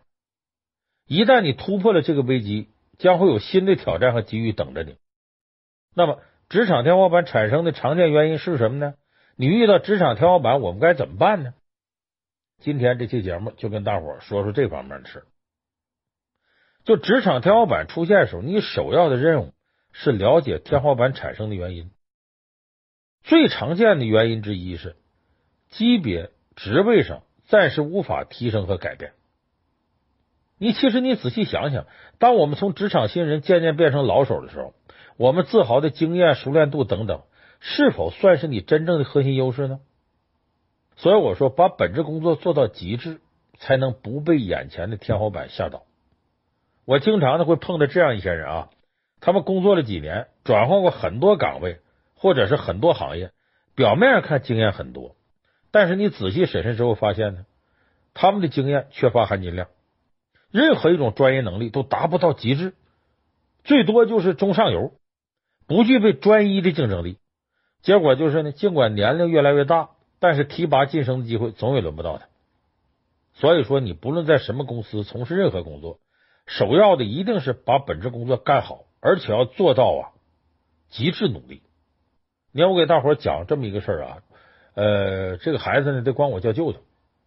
[1.07, 4.97] 一旦你突破了这个危机，将会有新的挑战和机遇等着你。
[5.95, 8.95] 那么，职场天花板产生的常见原因是什么呢？
[9.37, 11.53] 你遇到职场天花板，我们该怎么办呢？
[12.59, 15.23] 今天这期节目就跟大伙说说这方面的事。
[16.83, 19.53] 就职场天花板出现的时候，你首要的任务
[19.93, 21.91] 是了解天花板产生的原因。
[23.23, 24.97] 最常见的原因之一是
[25.69, 26.29] 级别。
[26.55, 29.13] 职位上暂时无法提升和改变。
[30.57, 31.85] 你其实你仔细想想，
[32.19, 34.73] 当我们从职场新人渐渐变成老手的时候，
[35.17, 37.23] 我们自豪的经验、熟练度等等，
[37.59, 39.79] 是否算是你真正的核心优势呢？
[40.95, 43.19] 所以我说，把本职工作做到极致，
[43.57, 45.83] 才能不被眼前的天花板吓倒。
[46.85, 48.69] 我经常的会碰到这样一些人啊，
[49.19, 51.79] 他们工作了几年，转换过很多岗位，
[52.15, 53.31] 或者是很多行业，
[53.75, 55.15] 表面上看经验很多。
[55.73, 57.47] 但是你仔细审视之后发现呢，
[58.13, 59.69] 他们的经验缺乏含金量，
[60.51, 62.75] 任何一种专业能力都达不到极致，
[63.63, 64.93] 最多就是中上游，
[65.65, 67.17] 不具备专一的竞争力。
[67.81, 72.27] 结果就是呢，尽管年龄越来越大，但是提拔晋升的机会总也轮不到他。
[73.33, 75.99] 所以说，你不论在什么公司从事任何工作，
[76.45, 80.13] 首要的一定是把本职工作干好，而且要做到啊
[80.91, 81.63] 极致努力。
[82.51, 84.17] 你看，我给大伙讲这么一个事儿啊。
[84.75, 86.79] 呃，这个孩子呢，得管我叫舅舅。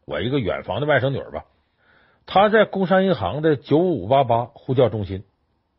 [0.05, 1.45] 我一个远房的外甥女儿吧，
[2.27, 5.25] 她在工商银行的九五五八八呼叫中心。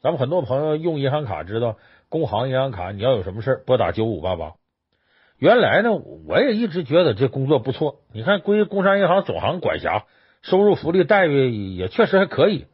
[0.02, 1.78] 咱们很多朋友用银行卡知道，
[2.10, 4.54] 工行银行卡你要有什么事拨打九五五八八。
[5.38, 8.00] 原来呢，我也一直觉得这工作不错。
[8.12, 10.06] 你看，归工商银行总行管辖，
[10.42, 12.66] 收入、福利、待遇也确实还可以。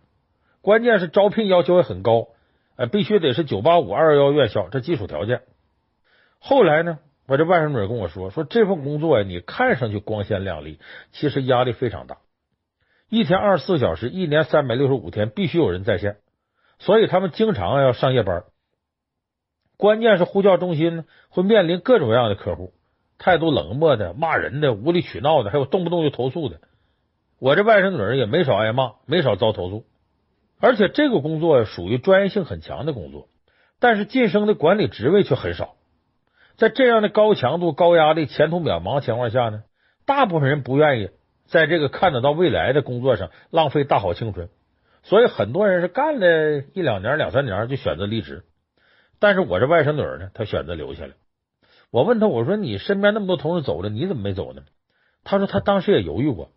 [0.62, 2.30] 关键是招聘要求也很高，
[2.78, 5.42] 呃，必须得是九八五、二幺幺院校，这基础条件。
[6.40, 7.00] 后来呢？
[7.26, 10.80] 我这外甥女跟我说：“说这份工作呀，你看上去光鲜亮丽，
[11.14, 12.18] 其实压力非常大。
[13.10, 16.18] 一天二十四小时，一年三百六十五天，必须有人在线，
[16.80, 18.44] 所以他们经常要上夜班。
[19.78, 22.74] 关键是呼叫中心，会面临各种各样的客户，
[23.18, 26.60] 态度冷漠的、骂人的、无理取闹的，还有动不动就投诉的。
[27.40, 29.86] 我这外甥女也没少挨骂，没少遭投诉。
[30.60, 33.30] 而且这个工作属于专业性很强的工作，
[33.80, 35.76] 但是晋升的管理职位却很少。”
[36.56, 39.64] 在这样的高强度、高压力、前途渺茫情况下呢，
[40.06, 41.10] 大部分人不愿意
[41.46, 44.50] 在这个看得到未来的工作上浪费大好青春，
[45.02, 48.44] 所以很多人是干了一两年、两三年就选择离职。
[49.20, 51.14] 但是我这外甥女儿呢，她选择留下来。
[51.92, 54.64] 我问她，我说你身边那么多同事走了，你怎么没走呢？
[55.24, 56.52] 她说她当时也犹豫过，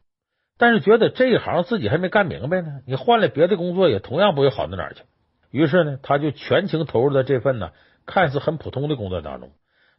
[0.59, 5.03] 但是觉得这一行自己还没干明白呢，你换了别的工作也同样不会好到哪儿去。
[5.51, 7.71] 于是呢，她就全情投入到这份呢
[8.05, 9.53] 看似很普通的工作当中。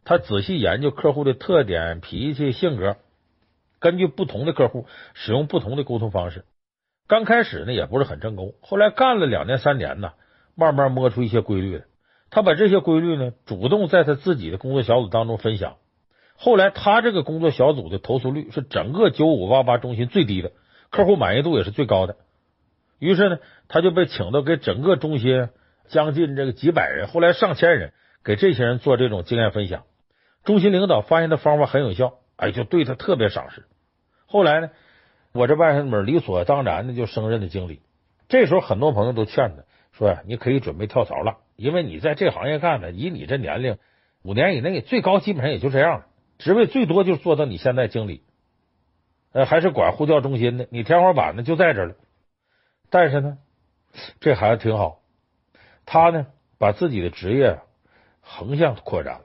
[0.08, 2.96] 他仔细研究客户的特点、脾气、性格，
[3.78, 6.46] 根据不同的客户使用不同的沟通方式。
[7.06, 10.12] 刚开始呢也不是很成功，后来干了两年三年呢，
[10.54, 11.84] 慢慢摸出一些规律来。
[12.30, 15.76] 他把这些规律呢主动在他自己的工作小组当中分享。
[16.36, 20.52] 后来他这个工作小组的投诉率是整个九五八八中心最低的，
[20.88, 22.16] 客户满意度也是最高的。
[22.98, 25.50] 于是呢，他就被请到给整个中心
[25.88, 27.92] 将近这个几百人，后来上千人，
[28.24, 29.84] 给这些人做这种经验分享。
[30.48, 33.66] 中心领导发现的方法很有效，哎，就对他特别赏识。
[34.24, 34.70] 后来呢，
[35.32, 37.82] 我这外甥女理所当然的就升任了经理。
[38.30, 43.76] 这时候很多朋友都劝他说呀：“你可以准备跳槽了，因为你在这行业干的，以你这年龄，
[44.22, 46.06] 五年以内最高基本上也就这样了，
[46.38, 48.22] 职位最多就做到你现在经理，
[49.32, 51.94] 呃，还是管呼叫中心的，你天花板呢就在这了。
[52.88, 53.36] 但是呢，
[54.20, 55.02] 这孩子挺好，
[55.84, 57.58] 他呢把自己的职业
[58.22, 59.24] 横向扩展了，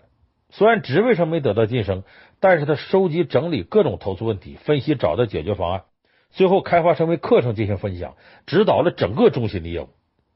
[0.53, 2.03] 虽然职位上没得到晋升，
[2.39, 5.83] 但是他收集整理各种投诉问题，分析找到解决方案。”
[6.29, 9.89] 最后开发成为课程进行分享，指导了整个中心的业务。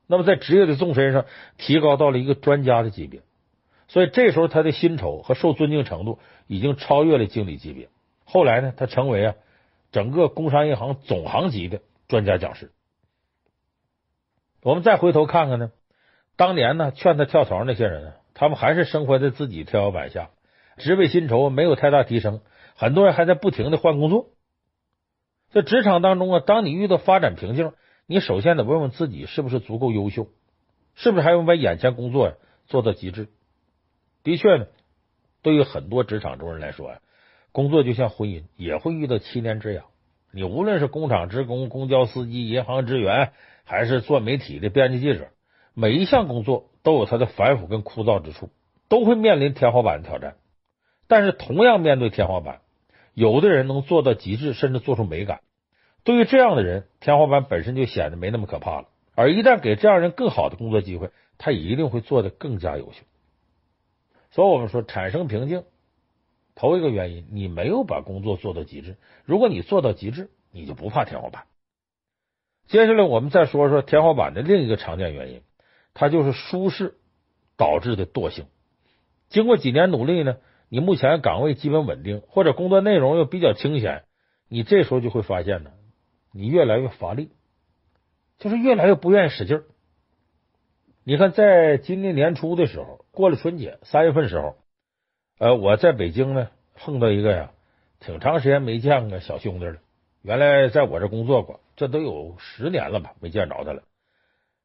[0.08, 1.26] 那么在职业的纵深上
[1.58, 3.22] 提高到了一个专家的级别，
[3.88, 7.90] 所以这时候他的薪酬和受尊敬程度已经超越了经理级别。
[8.26, 9.36] 后来呢，他成为啊
[9.92, 12.72] 整个工商银行总行级的专家讲师。
[14.64, 15.72] 我们再回头看看呢，
[16.36, 20.30] 当年呢劝他跳槽那些人，他们还是生活在自己天花板下，
[20.78, 22.42] 职位薪酬没有太大提升，
[22.76, 24.28] 很多人还在不停的换工作。
[25.50, 27.74] 在职场当中啊，当你遇到发展瓶颈，
[28.06, 30.28] 你首先得问问自己是不是足够优秀，
[30.94, 32.36] 是不是还用把眼前工作
[32.68, 33.28] 做到极致？
[34.22, 34.68] 的确呢，
[35.42, 37.00] 对于很多职场中人来说呀，
[37.52, 39.86] 工作就像婚姻，也会遇到七年之痒。
[40.32, 43.32] 你无论是工厂职工、公交司机、银行职员，
[43.64, 45.30] 还是做媒体的编辑记者，
[45.80, 48.50] 每一项工作都有它的繁复跟枯燥之处，
[48.90, 50.36] 都会面临天花板的挑战。
[51.08, 52.62] 但是同样面对天花板。
[53.14, 55.42] 有的人能做到极致，甚至做出美感。
[56.04, 58.88] 对于这样的人，天花板本身就显得没那么可怕了。
[59.14, 63.04] 而一旦给这样人更好的工作机会，他一定会做得更加优秀。
[64.32, 65.64] 所以，我们说产生瓶颈，
[66.56, 68.98] 头一个原因，你没有把工作做到极致。
[69.26, 71.44] 如果你做到极致，你就不怕天花板。
[72.68, 75.42] 接下来，我们再说说天花板的另一个常见原因，
[76.00, 76.94] 它就是舒适
[77.58, 78.46] 导致的惰性。
[79.30, 80.38] 经过几年努力呢，
[80.70, 84.04] 你目前岗位基本稳定，或者工作内容又比较清闲，
[84.48, 85.72] 你这时候就会发现呢，
[86.32, 87.32] 你越来越乏力，
[88.38, 89.64] 就是越来越不愿意使劲儿。
[91.04, 94.56] 你看，在今年年初的时候，过了春节，三月份时候，
[95.40, 97.52] 呃，我在北京呢碰到一个呀，
[98.00, 99.78] 挺长时间没见个小兄弟了。
[100.22, 103.82] 原来在我这工作过，这都有十年了吧，没见着他了。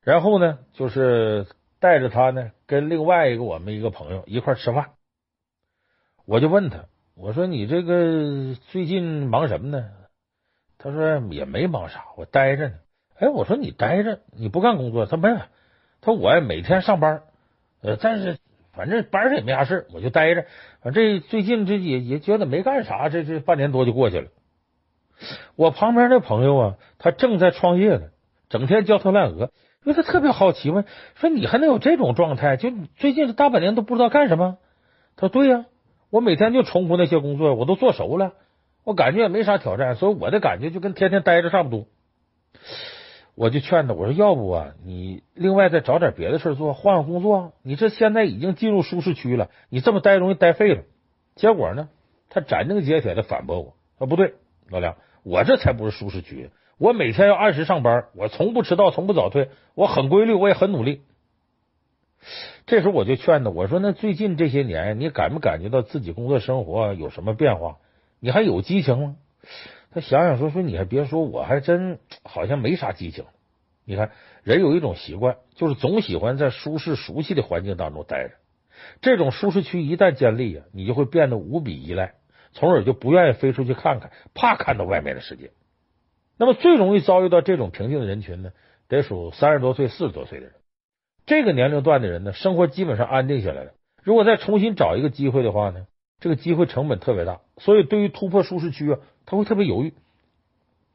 [0.05, 1.47] 然后呢，就是
[1.79, 4.91] 带着他呢，跟另外一个我们一个朋友一块吃饭。
[6.25, 9.91] 我就问他，我说你这个最近忙什么呢？
[10.79, 12.75] 他说也没忙啥，我待着呢。
[13.17, 15.07] 哎，我说你待着，你不干工作？
[15.07, 15.37] 他没有，
[16.01, 17.23] 他说我每天上班，
[17.83, 18.39] 呃，但是
[18.73, 20.47] 反正班上也没啥事，我就待着。
[20.81, 24.29] 反正最近这也也觉得没干啥，这这半年多就过去了。
[25.55, 28.09] 我旁边那朋友啊，他正在创业呢，
[28.49, 29.53] 整天焦头烂额，
[29.85, 32.57] 因为他特别好奇问，说你还能有这种状态？
[32.57, 34.59] 就最近这大半年都不知道干什么？
[35.17, 35.67] 他说对呀。
[36.11, 38.35] 我每天就重复那些工作，我都做熟了，
[38.85, 41.87] 我感觉也没啥挑战，所以我的感觉就跟天天待着差不多。
[43.35, 47.55] 我就劝他，我说要不啊，你另外再找点别的事做，换换工作。
[47.63, 50.83] 你这现在已经进入舒适区了，你这么待容易待废了。
[51.35, 51.89] 结果呢，
[52.29, 54.35] 他斩钉截铁的反驳我，说不对，
[54.69, 56.51] 老梁，我这才不是舒适区，
[56.83, 61.03] 我每天要按时上班，我从不迟到，从不早退，我很规律，我也很努力。
[62.67, 67.77] 这时候我就劝他，我说：“那最近这些年，你感没感觉到自己工作生活有什么变化？
[68.19, 69.15] 你还有激情吗？”
[69.95, 73.27] 他想想说：“说你还别说，我还真好像没啥激情。
[73.85, 74.11] 你看，
[74.43, 78.35] 人有一种习惯，就是总喜欢在舒适熟悉的环境当中待着。
[79.01, 82.15] 这种舒适区一旦建立啊，你就会变得无比依赖，
[82.51, 85.53] 从而就不愿意飞出去看看，怕看到外面的世界。
[86.37, 88.53] 那么最容易遭遇到这种瓶颈的人群呢，
[88.89, 90.55] 得数三十多岁、四十多岁的人。”
[91.25, 93.73] 这个年龄段的人呢，生活基本上安定下来了。
[94.03, 95.87] 如果再重新找一个机会的话呢，
[96.19, 99.95] 这个机会成本特别大，所以对于突破舒适区啊，他会特别犹豫。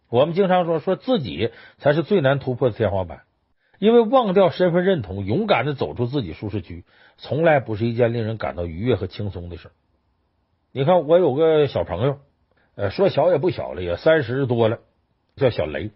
[0.09, 3.23] 我们经常说，说自己才是最难突破的天花板，
[3.79, 6.83] 因为忘掉身份认同，勇敢的走出自己舒适区，
[7.17, 9.69] 从来不是一件令人感到愉悦和轻松的事。
[10.73, 12.19] 你看，我有个小朋友，
[12.75, 14.79] 呃，说小也不小了，也三十多了，
[15.37, 15.91] 叫小雷，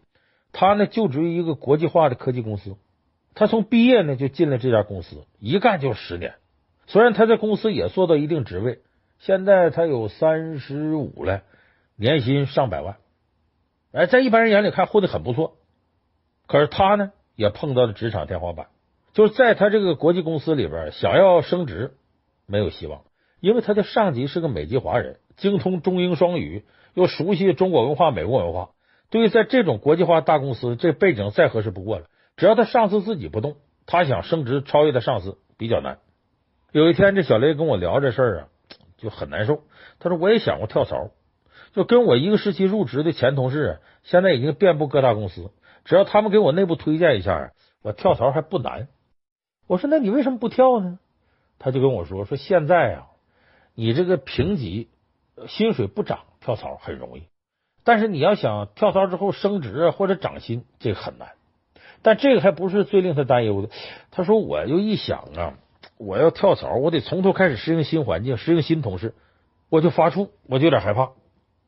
[0.53, 2.77] 他呢就职于一个国际化的科技公司。
[3.33, 6.35] 他从毕业呢就进了这家公司，一干就十年。
[6.85, 8.79] 虽然他在公司也做到一定职位，
[9.19, 11.41] 现在他有三十五了，
[11.95, 12.97] 年薪上百万。
[13.91, 15.55] 哎，在一般人眼里看混得很不错。
[16.47, 18.67] 可是他呢也碰到了职场天花板，
[19.13, 21.95] 就是在他这个国际公司里边，想要升职
[22.45, 23.03] 没有希望，
[23.39, 26.63] 因为他的上级是个美籍华人，精通中英双语，
[26.93, 28.71] 又熟悉中国文化、美国文化。
[29.11, 32.05] 对于在这种国际化大公司，这背景再合适不过了。
[32.37, 35.99] 只要他上司自己不动，他想升职超越他上司比较难。
[36.71, 38.47] 有一天，这小雷跟我聊这事儿啊，
[38.97, 39.63] 就很难受。
[39.99, 41.11] 他说：“我也想过跳槽，
[41.73, 45.51] 就跟我一个时期入职的前同事，现在已经遍布各大公司，
[45.83, 47.51] 只要他们给我内部推荐一下，
[47.81, 48.87] 我跳槽还不难。
[49.67, 50.99] 我说那你为什么不跳呢？
[51.59, 53.07] 他就跟我说说现在啊，
[53.75, 54.89] 你这个评级
[55.49, 57.23] 薪水不涨，跳槽很容易。
[57.83, 61.29] 但是你要想跳槽之后升职或者涨薪，这个很难。
[62.01, 63.69] 但这个还不是最令他担忧的。
[64.11, 65.53] 他说我就一想啊，
[65.97, 69.13] 我要跳槽，我得从头开始适应新环境，适应新同事，
[69.69, 71.11] 我就发怵，我就有点害怕。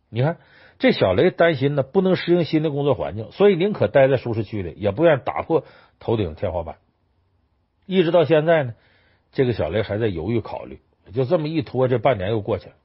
[0.09, 0.37] 你看。
[0.79, 5.63] 这小雷担心呢，不能适应新的工作环境，所以宁可待在舒适区里，也不愿意打破
[5.99, 6.77] 头顶天花板。
[7.85, 8.73] 一直到现在呢，
[9.31, 10.79] 这个小雷还在犹豫考虑，
[11.13, 12.75] 就这么一拖，这半年又过去了。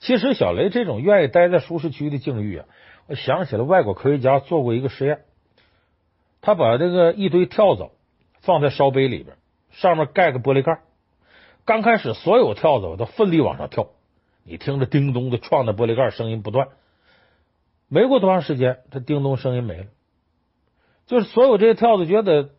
[0.00, 2.66] 其实小雷这种愿意待在舒适区的境遇啊，
[3.06, 5.24] 我想起了外国科学家做过一个实验，
[6.40, 7.90] 他把这个一堆跳蚤
[8.40, 9.36] 放在烧杯里边，
[9.70, 10.80] 上面盖个玻璃盖，
[11.64, 13.88] 刚开始所有跳蚤都奋力往上跳。
[14.44, 16.68] 你听着叮咚的撞的玻璃盖声音不断，
[17.88, 19.86] 没过多长时间，这叮咚声音没了。
[21.06, 22.50] 就是所有这些跳蚤觉得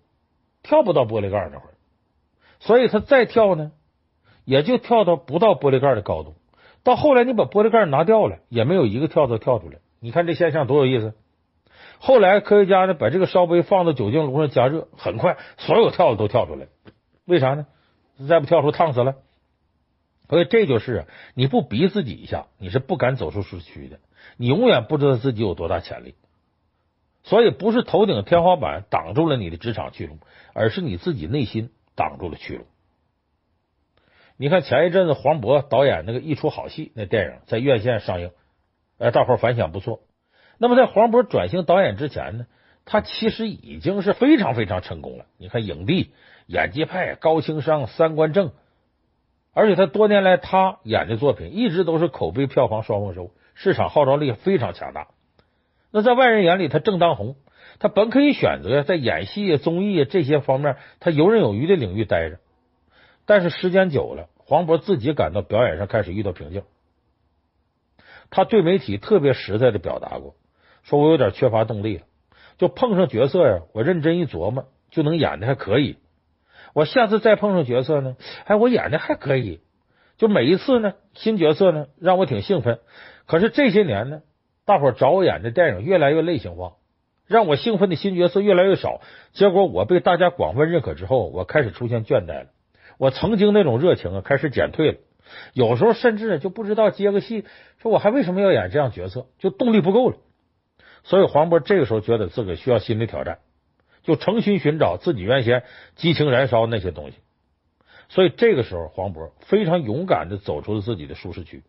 [0.62, 1.74] 跳不到玻璃盖那会儿，
[2.60, 3.72] 所以它再跳呢，
[4.44, 6.36] 也就跳到不到玻璃盖的高度。
[6.84, 9.80] 到后来你把玻璃盖拿掉了，也没有一个跳蚤跳出来。
[10.00, 11.14] 你看这现象多有意思。
[12.00, 16.68] 后来科学家呢，把这个烧杯放到酒精炉上加热，很快所有跳蚤都跳出来。
[17.26, 17.68] 为啥呢？
[18.28, 19.16] 再不跳出烫死了。
[20.30, 24.00] 所以这就是啊，你不逼自己一下，你是不敢走出舒适区的。
[24.38, 26.16] 你永远不知道自己有多大潜力。
[27.24, 30.18] 所以不是头顶天花板挡住了你的职场去路，
[30.54, 32.66] 而是你自己内心挡住了去路。
[34.42, 38.32] 你看前一阵子黄渤导演那个一出好戏，那电影在院线上映，
[38.98, 40.00] 呃，大伙反响不错。
[40.58, 42.46] 那么在黄渤转型导演之前呢，
[42.86, 45.26] 他其实已经是非常非常成功了。
[45.38, 46.14] 你看影帝、
[46.48, 48.54] 演技派、高情商、三观正。
[49.54, 55.10] 而且他多年来他演的作品一直都是口碑票房双丰收，市场号召力非常强大。
[55.92, 57.36] 那在外人眼里他正当红，
[57.80, 62.40] 他本可以选择在演戏、综艺这些方面他游刃有余的领域待着。
[63.30, 66.64] 但是时间久了，黄渤自己感到表演上开始遇到瓶颈。
[68.32, 70.34] 他对媒体特别实在的表达过，
[70.82, 72.06] 说我有点缺乏动力了，
[72.58, 75.98] 就碰上角色呀，我认真一琢磨就能演的还可以。
[76.74, 79.60] 我下次再碰上角色呢，哎，我演的还可以，
[80.18, 82.80] 就每一次呢，新角色呢让我挺兴奋。
[83.28, 84.24] 可是这些年呢，
[84.66, 86.78] 大伙找我演的电影越来越类型化，
[87.28, 89.02] 让我兴奋的新角色越来越少。
[89.34, 92.48] 结果我被大家广泛认可之后，我开始出现倦怠了。
[93.00, 94.98] 我曾经那种热情啊，开始减退了。
[95.54, 97.46] 有时候甚至就不知道接个戏，
[97.80, 100.18] 说我还为什么要演这样角色，就动力不够了。
[101.04, 103.40] 所以黄渤这个时候觉得自个需要新的挑战。
[104.02, 105.64] 就诚心寻找自己原先
[105.96, 107.18] 激情燃烧那些东西，
[108.08, 111.64] 所以这个时候黄渤非常勇敢的走出了自己的舒适区，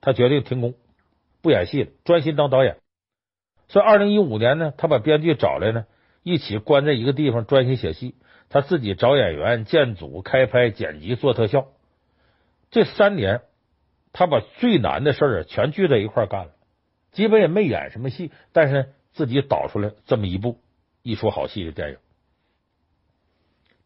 [0.00, 0.74] 他决定停工，
[1.42, 2.76] 不演戏了，专心当导演。
[3.68, 5.86] 所以二零一五年呢，他把编剧找来呢，
[6.22, 8.14] 一起关在一个地方专心写戏，
[8.50, 11.68] 他自己找演员、建组、开拍、剪辑、做特效。
[12.70, 13.40] 这三年，
[14.12, 16.52] 他把最难的事儿全聚在一块干了，
[17.12, 20.58] 基本也没演什么戏，但是自己导出来这么一部。
[21.02, 21.96] 一出好戏的电影，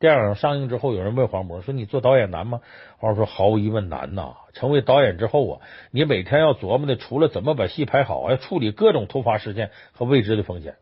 [0.01, 2.61] 电影上映之后，有人问黄渤说：“你做导演难吗？”
[2.99, 4.35] 黄渤说：“毫无疑问难呐！
[4.53, 5.61] 成为导演之后啊，
[5.93, 10.75] 你每天要琢磨的，除了怎么把戏拍好，要处理各种突发事件和未知的风险。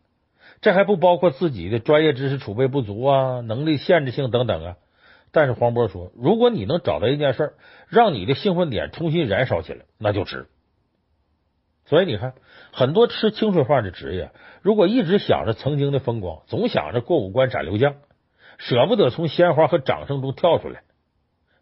[0.63, 4.77] 这还不包括自己的专业知识储备不足啊，能力限制性等等啊。”
[5.35, 7.55] 但是黄渤说：“如果你能找到一件事，
[7.89, 10.47] 让你的兴奋点重新燃烧起来，那就值。”
[11.87, 12.35] 所以你看，
[12.71, 17.97] 很多吃清水饭的职业，如果一直想着曾经的风光，总想着过五关斩六将，
[18.59, 20.83] 舍不得从鲜花和掌声中跳出来，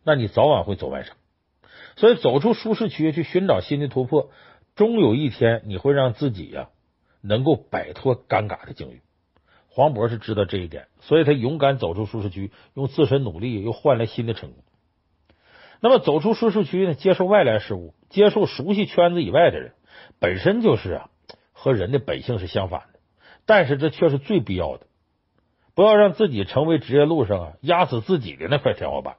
[0.05, 1.17] 那你早晚会走完场。
[1.97, 4.31] 所以走出舒适区去寻找新的突破，
[4.75, 6.69] 终有一天你会让自己呀、啊、
[7.21, 9.03] 能够摆脱尴尬的境遇。
[9.69, 14.65] 黄渤是知道这一点，所以他勇敢走出舒适区，用自身努力又换来新的成功。
[15.81, 19.73] 那么走出舒适区呢，接受外来事物，接受熟悉圈子以外的人。
[20.19, 21.11] 本身就是啊，
[21.53, 22.99] 和人的本性是相反的，
[23.47, 24.87] 但是这却是最必要的。
[25.75, 29.17] 不要让自己成为职业路上啊压死自己的那块天花板。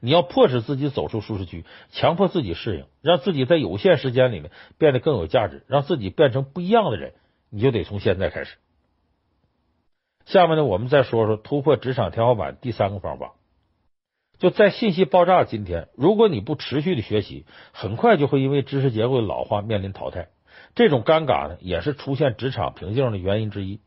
[0.00, 7.14] 你要迫使自己走出舒适区，强迫自己适应，让自己在有限时间里面变得更有价值，让自己变成不一样的人。
[7.50, 8.56] 你就得从现在开始。
[10.24, 13.32] 下面呢，我们再说说突破职场天花板第三个方法。
[14.38, 20.28] 就在信息爆炸的今天，如果你不持续的学习，很快就会因为知识结构的老化面临淘汰。
[20.74, 23.80] 这种尴尬呢，也是出现职场瓶颈的原因之一。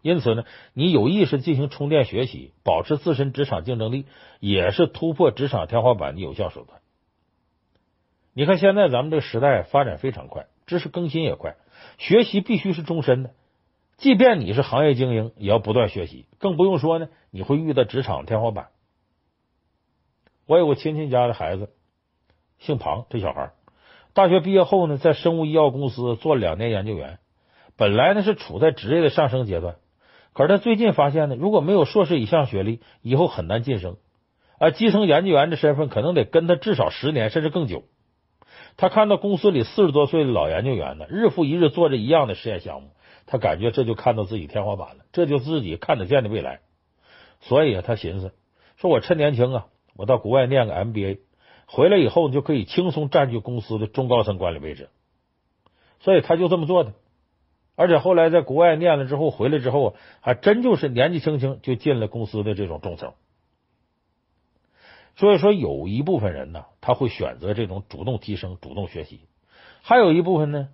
[0.00, 0.44] 因此呢，
[0.74, 4.06] 你有意识进行充电学习，保持自身职场竞争力，
[4.40, 6.80] 也是突破职场天花板的有效手段。
[8.32, 11.56] 你看，现在咱们这个时代发展非常快，知识更新也快，
[11.98, 13.30] 学习必须是终身的。
[13.96, 16.26] 即便你是行业精英，也要不断学习。
[16.38, 18.68] 更不用说呢，你会遇到职场天花板。
[20.46, 21.70] 我有个亲戚家的孩子，
[22.60, 23.50] 姓庞，这小孩
[24.12, 27.18] 大学毕业后呢，在生物医药公司做了两年研究员。
[27.76, 29.76] 本来呢是处在职业的上升阶段，
[30.38, 33.96] 可是他最近发现呢，如果没有硕士以上学历，以后很难晋升。
[34.60, 37.82] 而基层研究员的身份可能得跟他至少十年甚至更久。
[38.76, 42.90] 他看到公司里四十多岁的老研究员呢，日复一日做着一样的实验项目。
[43.26, 46.60] 他感觉这就看到自己天花板了，这就自己看得见的未来。
[47.40, 48.32] 所以啊，他寻思
[48.76, 49.66] 说：“我趁年轻啊，
[49.96, 51.18] 我到国外念个 MBA，
[51.66, 54.88] 回来以后就可以轻松占据公司的中高层管理位置。”
[55.98, 56.92] 所以他就这么做的。
[57.78, 63.14] 而且后来在国外念了之后，回来之后啊，还真就是年纪轻轻就进了公司的这种中层。
[65.14, 69.18] 所以说，有一部分人呢，他会选择这种主动提升、主动学习；
[69.80, 70.68] 还有一部分呢。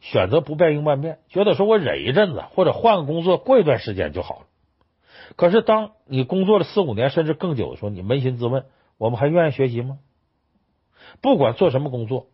[0.00, 4.46] 选择不变应万变，觉得说我忍一阵子，或者换个工作，过一段时间就好了。
[5.34, 8.66] 可是当你工作了四五年甚至更久的时候，你扪心自问：
[8.98, 9.98] 我们还愿意学习吗？
[11.20, 12.28] 不管做什么工作，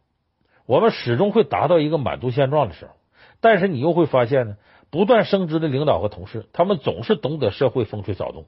[0.66, 2.92] 我们始终会达到一个满足现状的时候。
[3.40, 4.56] 但是你又会发现呢，
[4.90, 8.46] 不断升职的领导和同事，他们总是懂得社会风吹草动，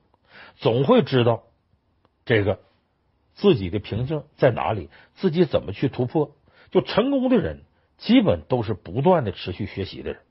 [0.57, 1.43] 总会知道
[2.25, 2.61] 这个
[3.35, 6.33] 自己的瓶颈在哪里，自己怎么去突破。
[6.71, 7.63] 就成功的人。
[7.99, 10.23] 基本都是不断的持续学习的人。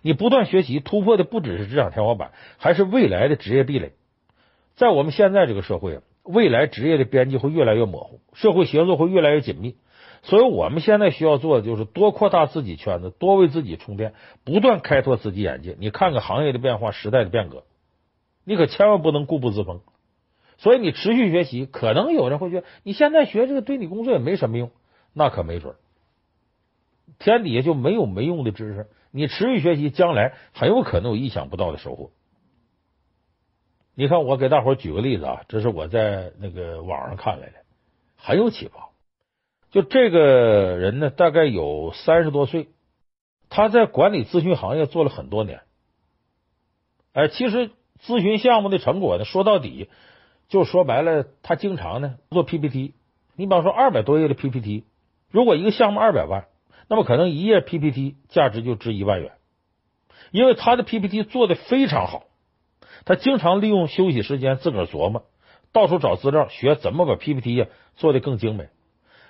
[0.00, 3.92] 你不断学习，突破的不只是职场天花板，还是未来的职业壁垒。
[4.74, 9.76] 在我们现在这个社会啊，未来职业的边际会越来越模糊，社会协作会越来越紧密。
[10.26, 15.76] 所以，我们现在需要做的就是多扩大自己圈子，多为自己充电，不断开拓自己眼界。
[15.78, 17.64] 你看看行业的变化，时代的变革，
[18.42, 19.82] 你可千万不能固步自封。
[20.56, 24.70] 所以，你持续学习，可能有人会觉得你现在学这个对你工作也没什么用，
[25.12, 25.74] 那可没准。
[27.18, 32.10] 天底下就没有没用的知识，你持续学习，将来很有可能有意想不到的收获。
[33.94, 37.56] 你看，我给大伙举个例子啊，这是我在那个网上看来的，
[38.16, 38.88] 很有启发。
[39.74, 42.68] 就这个人呢，大概有三十多岁，
[43.48, 45.62] 他在管理咨询行业做了很多年。
[47.12, 47.72] 哎，其实
[48.06, 49.88] 咨询项目的成果呢，说到底，
[50.46, 52.94] 就说白了，他经常呢做 PPT。
[53.34, 54.84] 你比方说二百多页的 PPT，
[55.28, 56.46] 如果一个项目二百万。
[56.86, 59.32] 那么可能一页 PPT 价值就值一万元，
[60.30, 62.26] 因为他的 PPT 做的非常好，
[63.06, 65.24] 他经常利用休息时间自个儿琢磨，
[65.72, 67.66] 到处找资料学怎么把 PPT 呀
[67.96, 68.68] 做的更精美。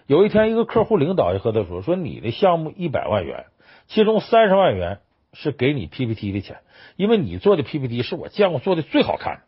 [0.06, 3.46] 有一天，一个客户领导也和他说：“说你的项目一百万元，
[3.86, 5.00] 其中三十万元
[5.32, 6.58] 是给你 PPT 的钱，
[6.96, 9.44] 因为你做的 PPT 是我见过做的最好看。”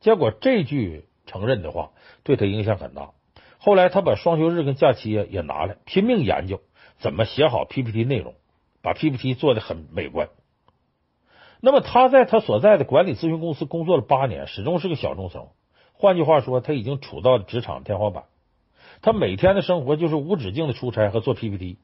[0.00, 1.92] 结果这句承认的话
[2.22, 3.12] 对他影响很大。
[3.58, 6.60] 后来，他把双休日跟假期也拿来，拼命研究
[6.98, 8.34] 怎么写好 PPT 内容，
[8.82, 10.28] 把 PPT 做得很美观。
[11.62, 15.48] 那么，他在他所在的管理咨询公司工作了八年，始终是个小中层。
[15.94, 18.24] 换句话说，他已经处到了职场天花板。
[19.02, 21.78] 他每天的生活就是无止境的出差和做 PPT。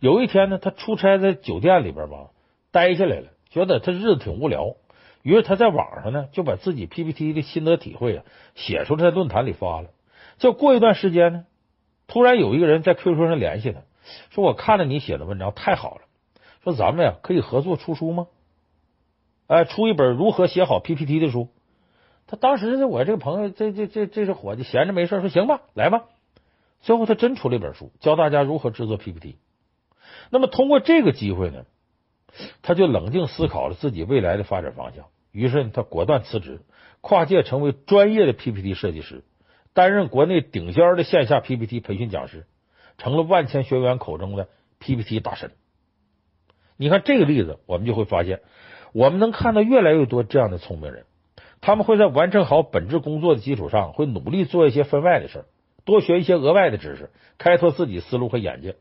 [0.00, 2.30] 有一天呢，他出差在酒店里边吧，
[2.70, 4.74] 待下来了，觉得他日子挺无聊，
[5.22, 8.24] 于是他在网上呢就把自己 PPT 的心得体会啊
[8.54, 9.90] 写出来，在论坛里发了。
[10.38, 11.44] 就过一段时间呢，
[12.08, 13.80] 突然有一个人在 QQ 上联系他，
[14.30, 16.00] 说：“我看了你写的文章，太好了，
[16.64, 18.26] 说咱们呀可以合作出书吗？
[19.46, 21.48] 哎，出一本如何写好 PPT 的书。”
[22.26, 26.04] 他当时我这个朋友，这这这这是伙计，闲着没事说行吧，来吧。
[26.82, 29.38] 最后他真出了一本书，教大家如何制作 PPT。
[30.30, 31.64] 那么通过这个机会呢，
[32.60, 36.60] 他就冷静思考了自己未来的发展方向，于是他果断辞职，
[37.00, 39.24] 跨界成为专业的 PPT 设计师。
[39.74, 42.46] 担任国内顶尖的线下 PPT 培训讲师，
[42.98, 45.52] 成了万千学员口中的 PPT 大神。
[46.76, 48.40] 你看这个例子，我们就会发现，
[48.92, 51.06] 我们能看到越来越多这样的聪明人，
[51.62, 55.46] 他们会在完成好本职工作的基础上，会努力做一些分外的事，
[55.84, 58.76] 多学一些额外的知识，开拓自己思路和眼界。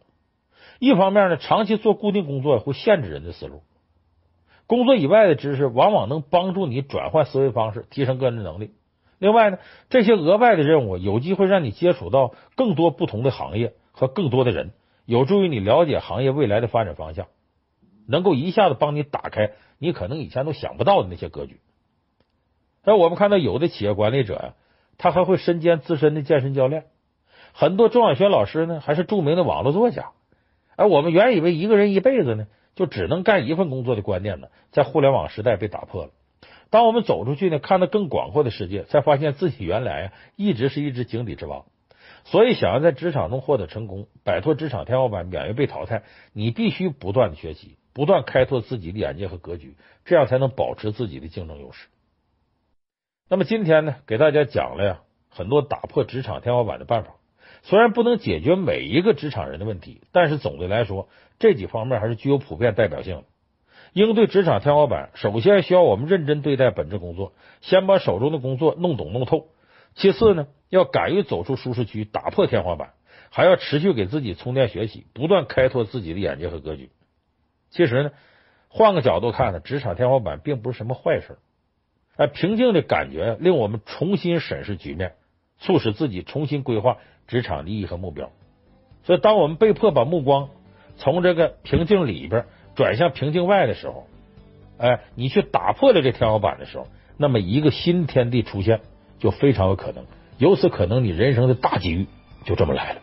[0.80, 3.64] 一方面呢，长期做固定工作会限制人的思路，
[4.68, 8.72] 工作以外的知识往往能帮助你转换思维方式，提升个人的能力。
[9.20, 14.72] 另外呢，这些额外的任务有机会让你接触到更多不同的行业和更多的人，
[15.06, 17.28] 有助于你了解行业未来的发展方向，
[18.08, 21.60] 能够一下子帮你打开你可能以前都想不到的那些格局。
[22.84, 24.54] 但我们看到有的企业管理者呀，
[24.98, 26.86] 他还会身兼资深的健身教练，
[27.54, 30.12] 很多中小学老师呢还是著名的网络作家。
[30.76, 36.12] 而我们原以为一个人一辈子呢就只能干一份工作的观念呢，在互联网时代被打破了。
[36.70, 41.66] 当我们走出去呢，看到更广阔的世界，才发现自己原来啊一直是一只井底之蛙。
[42.24, 49.76] 所以，想要在职场中获得成功，摆脱职场天花板，免于被淘汰，你必须不断的学习，不断开拓自己的眼界和格局，
[50.06, 51.88] 这样才能保持自己的竞争优势。
[53.32, 57.12] 那么今天呢，给大家讲了呀很多打破职场天花板的办法，
[57.62, 61.08] 虽然不能解决每一个职场人的问题，但是总的来说，
[61.40, 63.24] 这几方面还是具有普遍代表性的。
[63.94, 69.48] 应对职场天花板，首先需要我们认真对待本职工作，先把手中的工作弄懂弄透。
[69.96, 72.92] 其次呢，要敢于走出舒适区，打破天花板，
[73.30, 76.90] 还要持续给自己充电学习，不断开拓自己的眼界和格局。
[77.70, 78.12] 其实呢，
[78.68, 81.38] 换个角度看呢，职场天花板并不是什么坏事。
[82.22, 85.14] 哎，平静的感觉令我们重新审视局面，
[85.58, 88.30] 促使自己重新规划职场利益和目标。
[89.02, 90.50] 所以，当我们被迫把目光
[90.98, 92.46] 从这个平静里边
[92.76, 94.06] 转向平静外的时候，
[94.78, 96.86] 哎，你去打破了这天花板的时候，
[97.18, 98.82] 那么一个新天地出现
[99.18, 100.06] 就非常有可能。
[100.38, 102.06] 由此可能，你人生的大机遇
[102.46, 103.02] 就这么来了。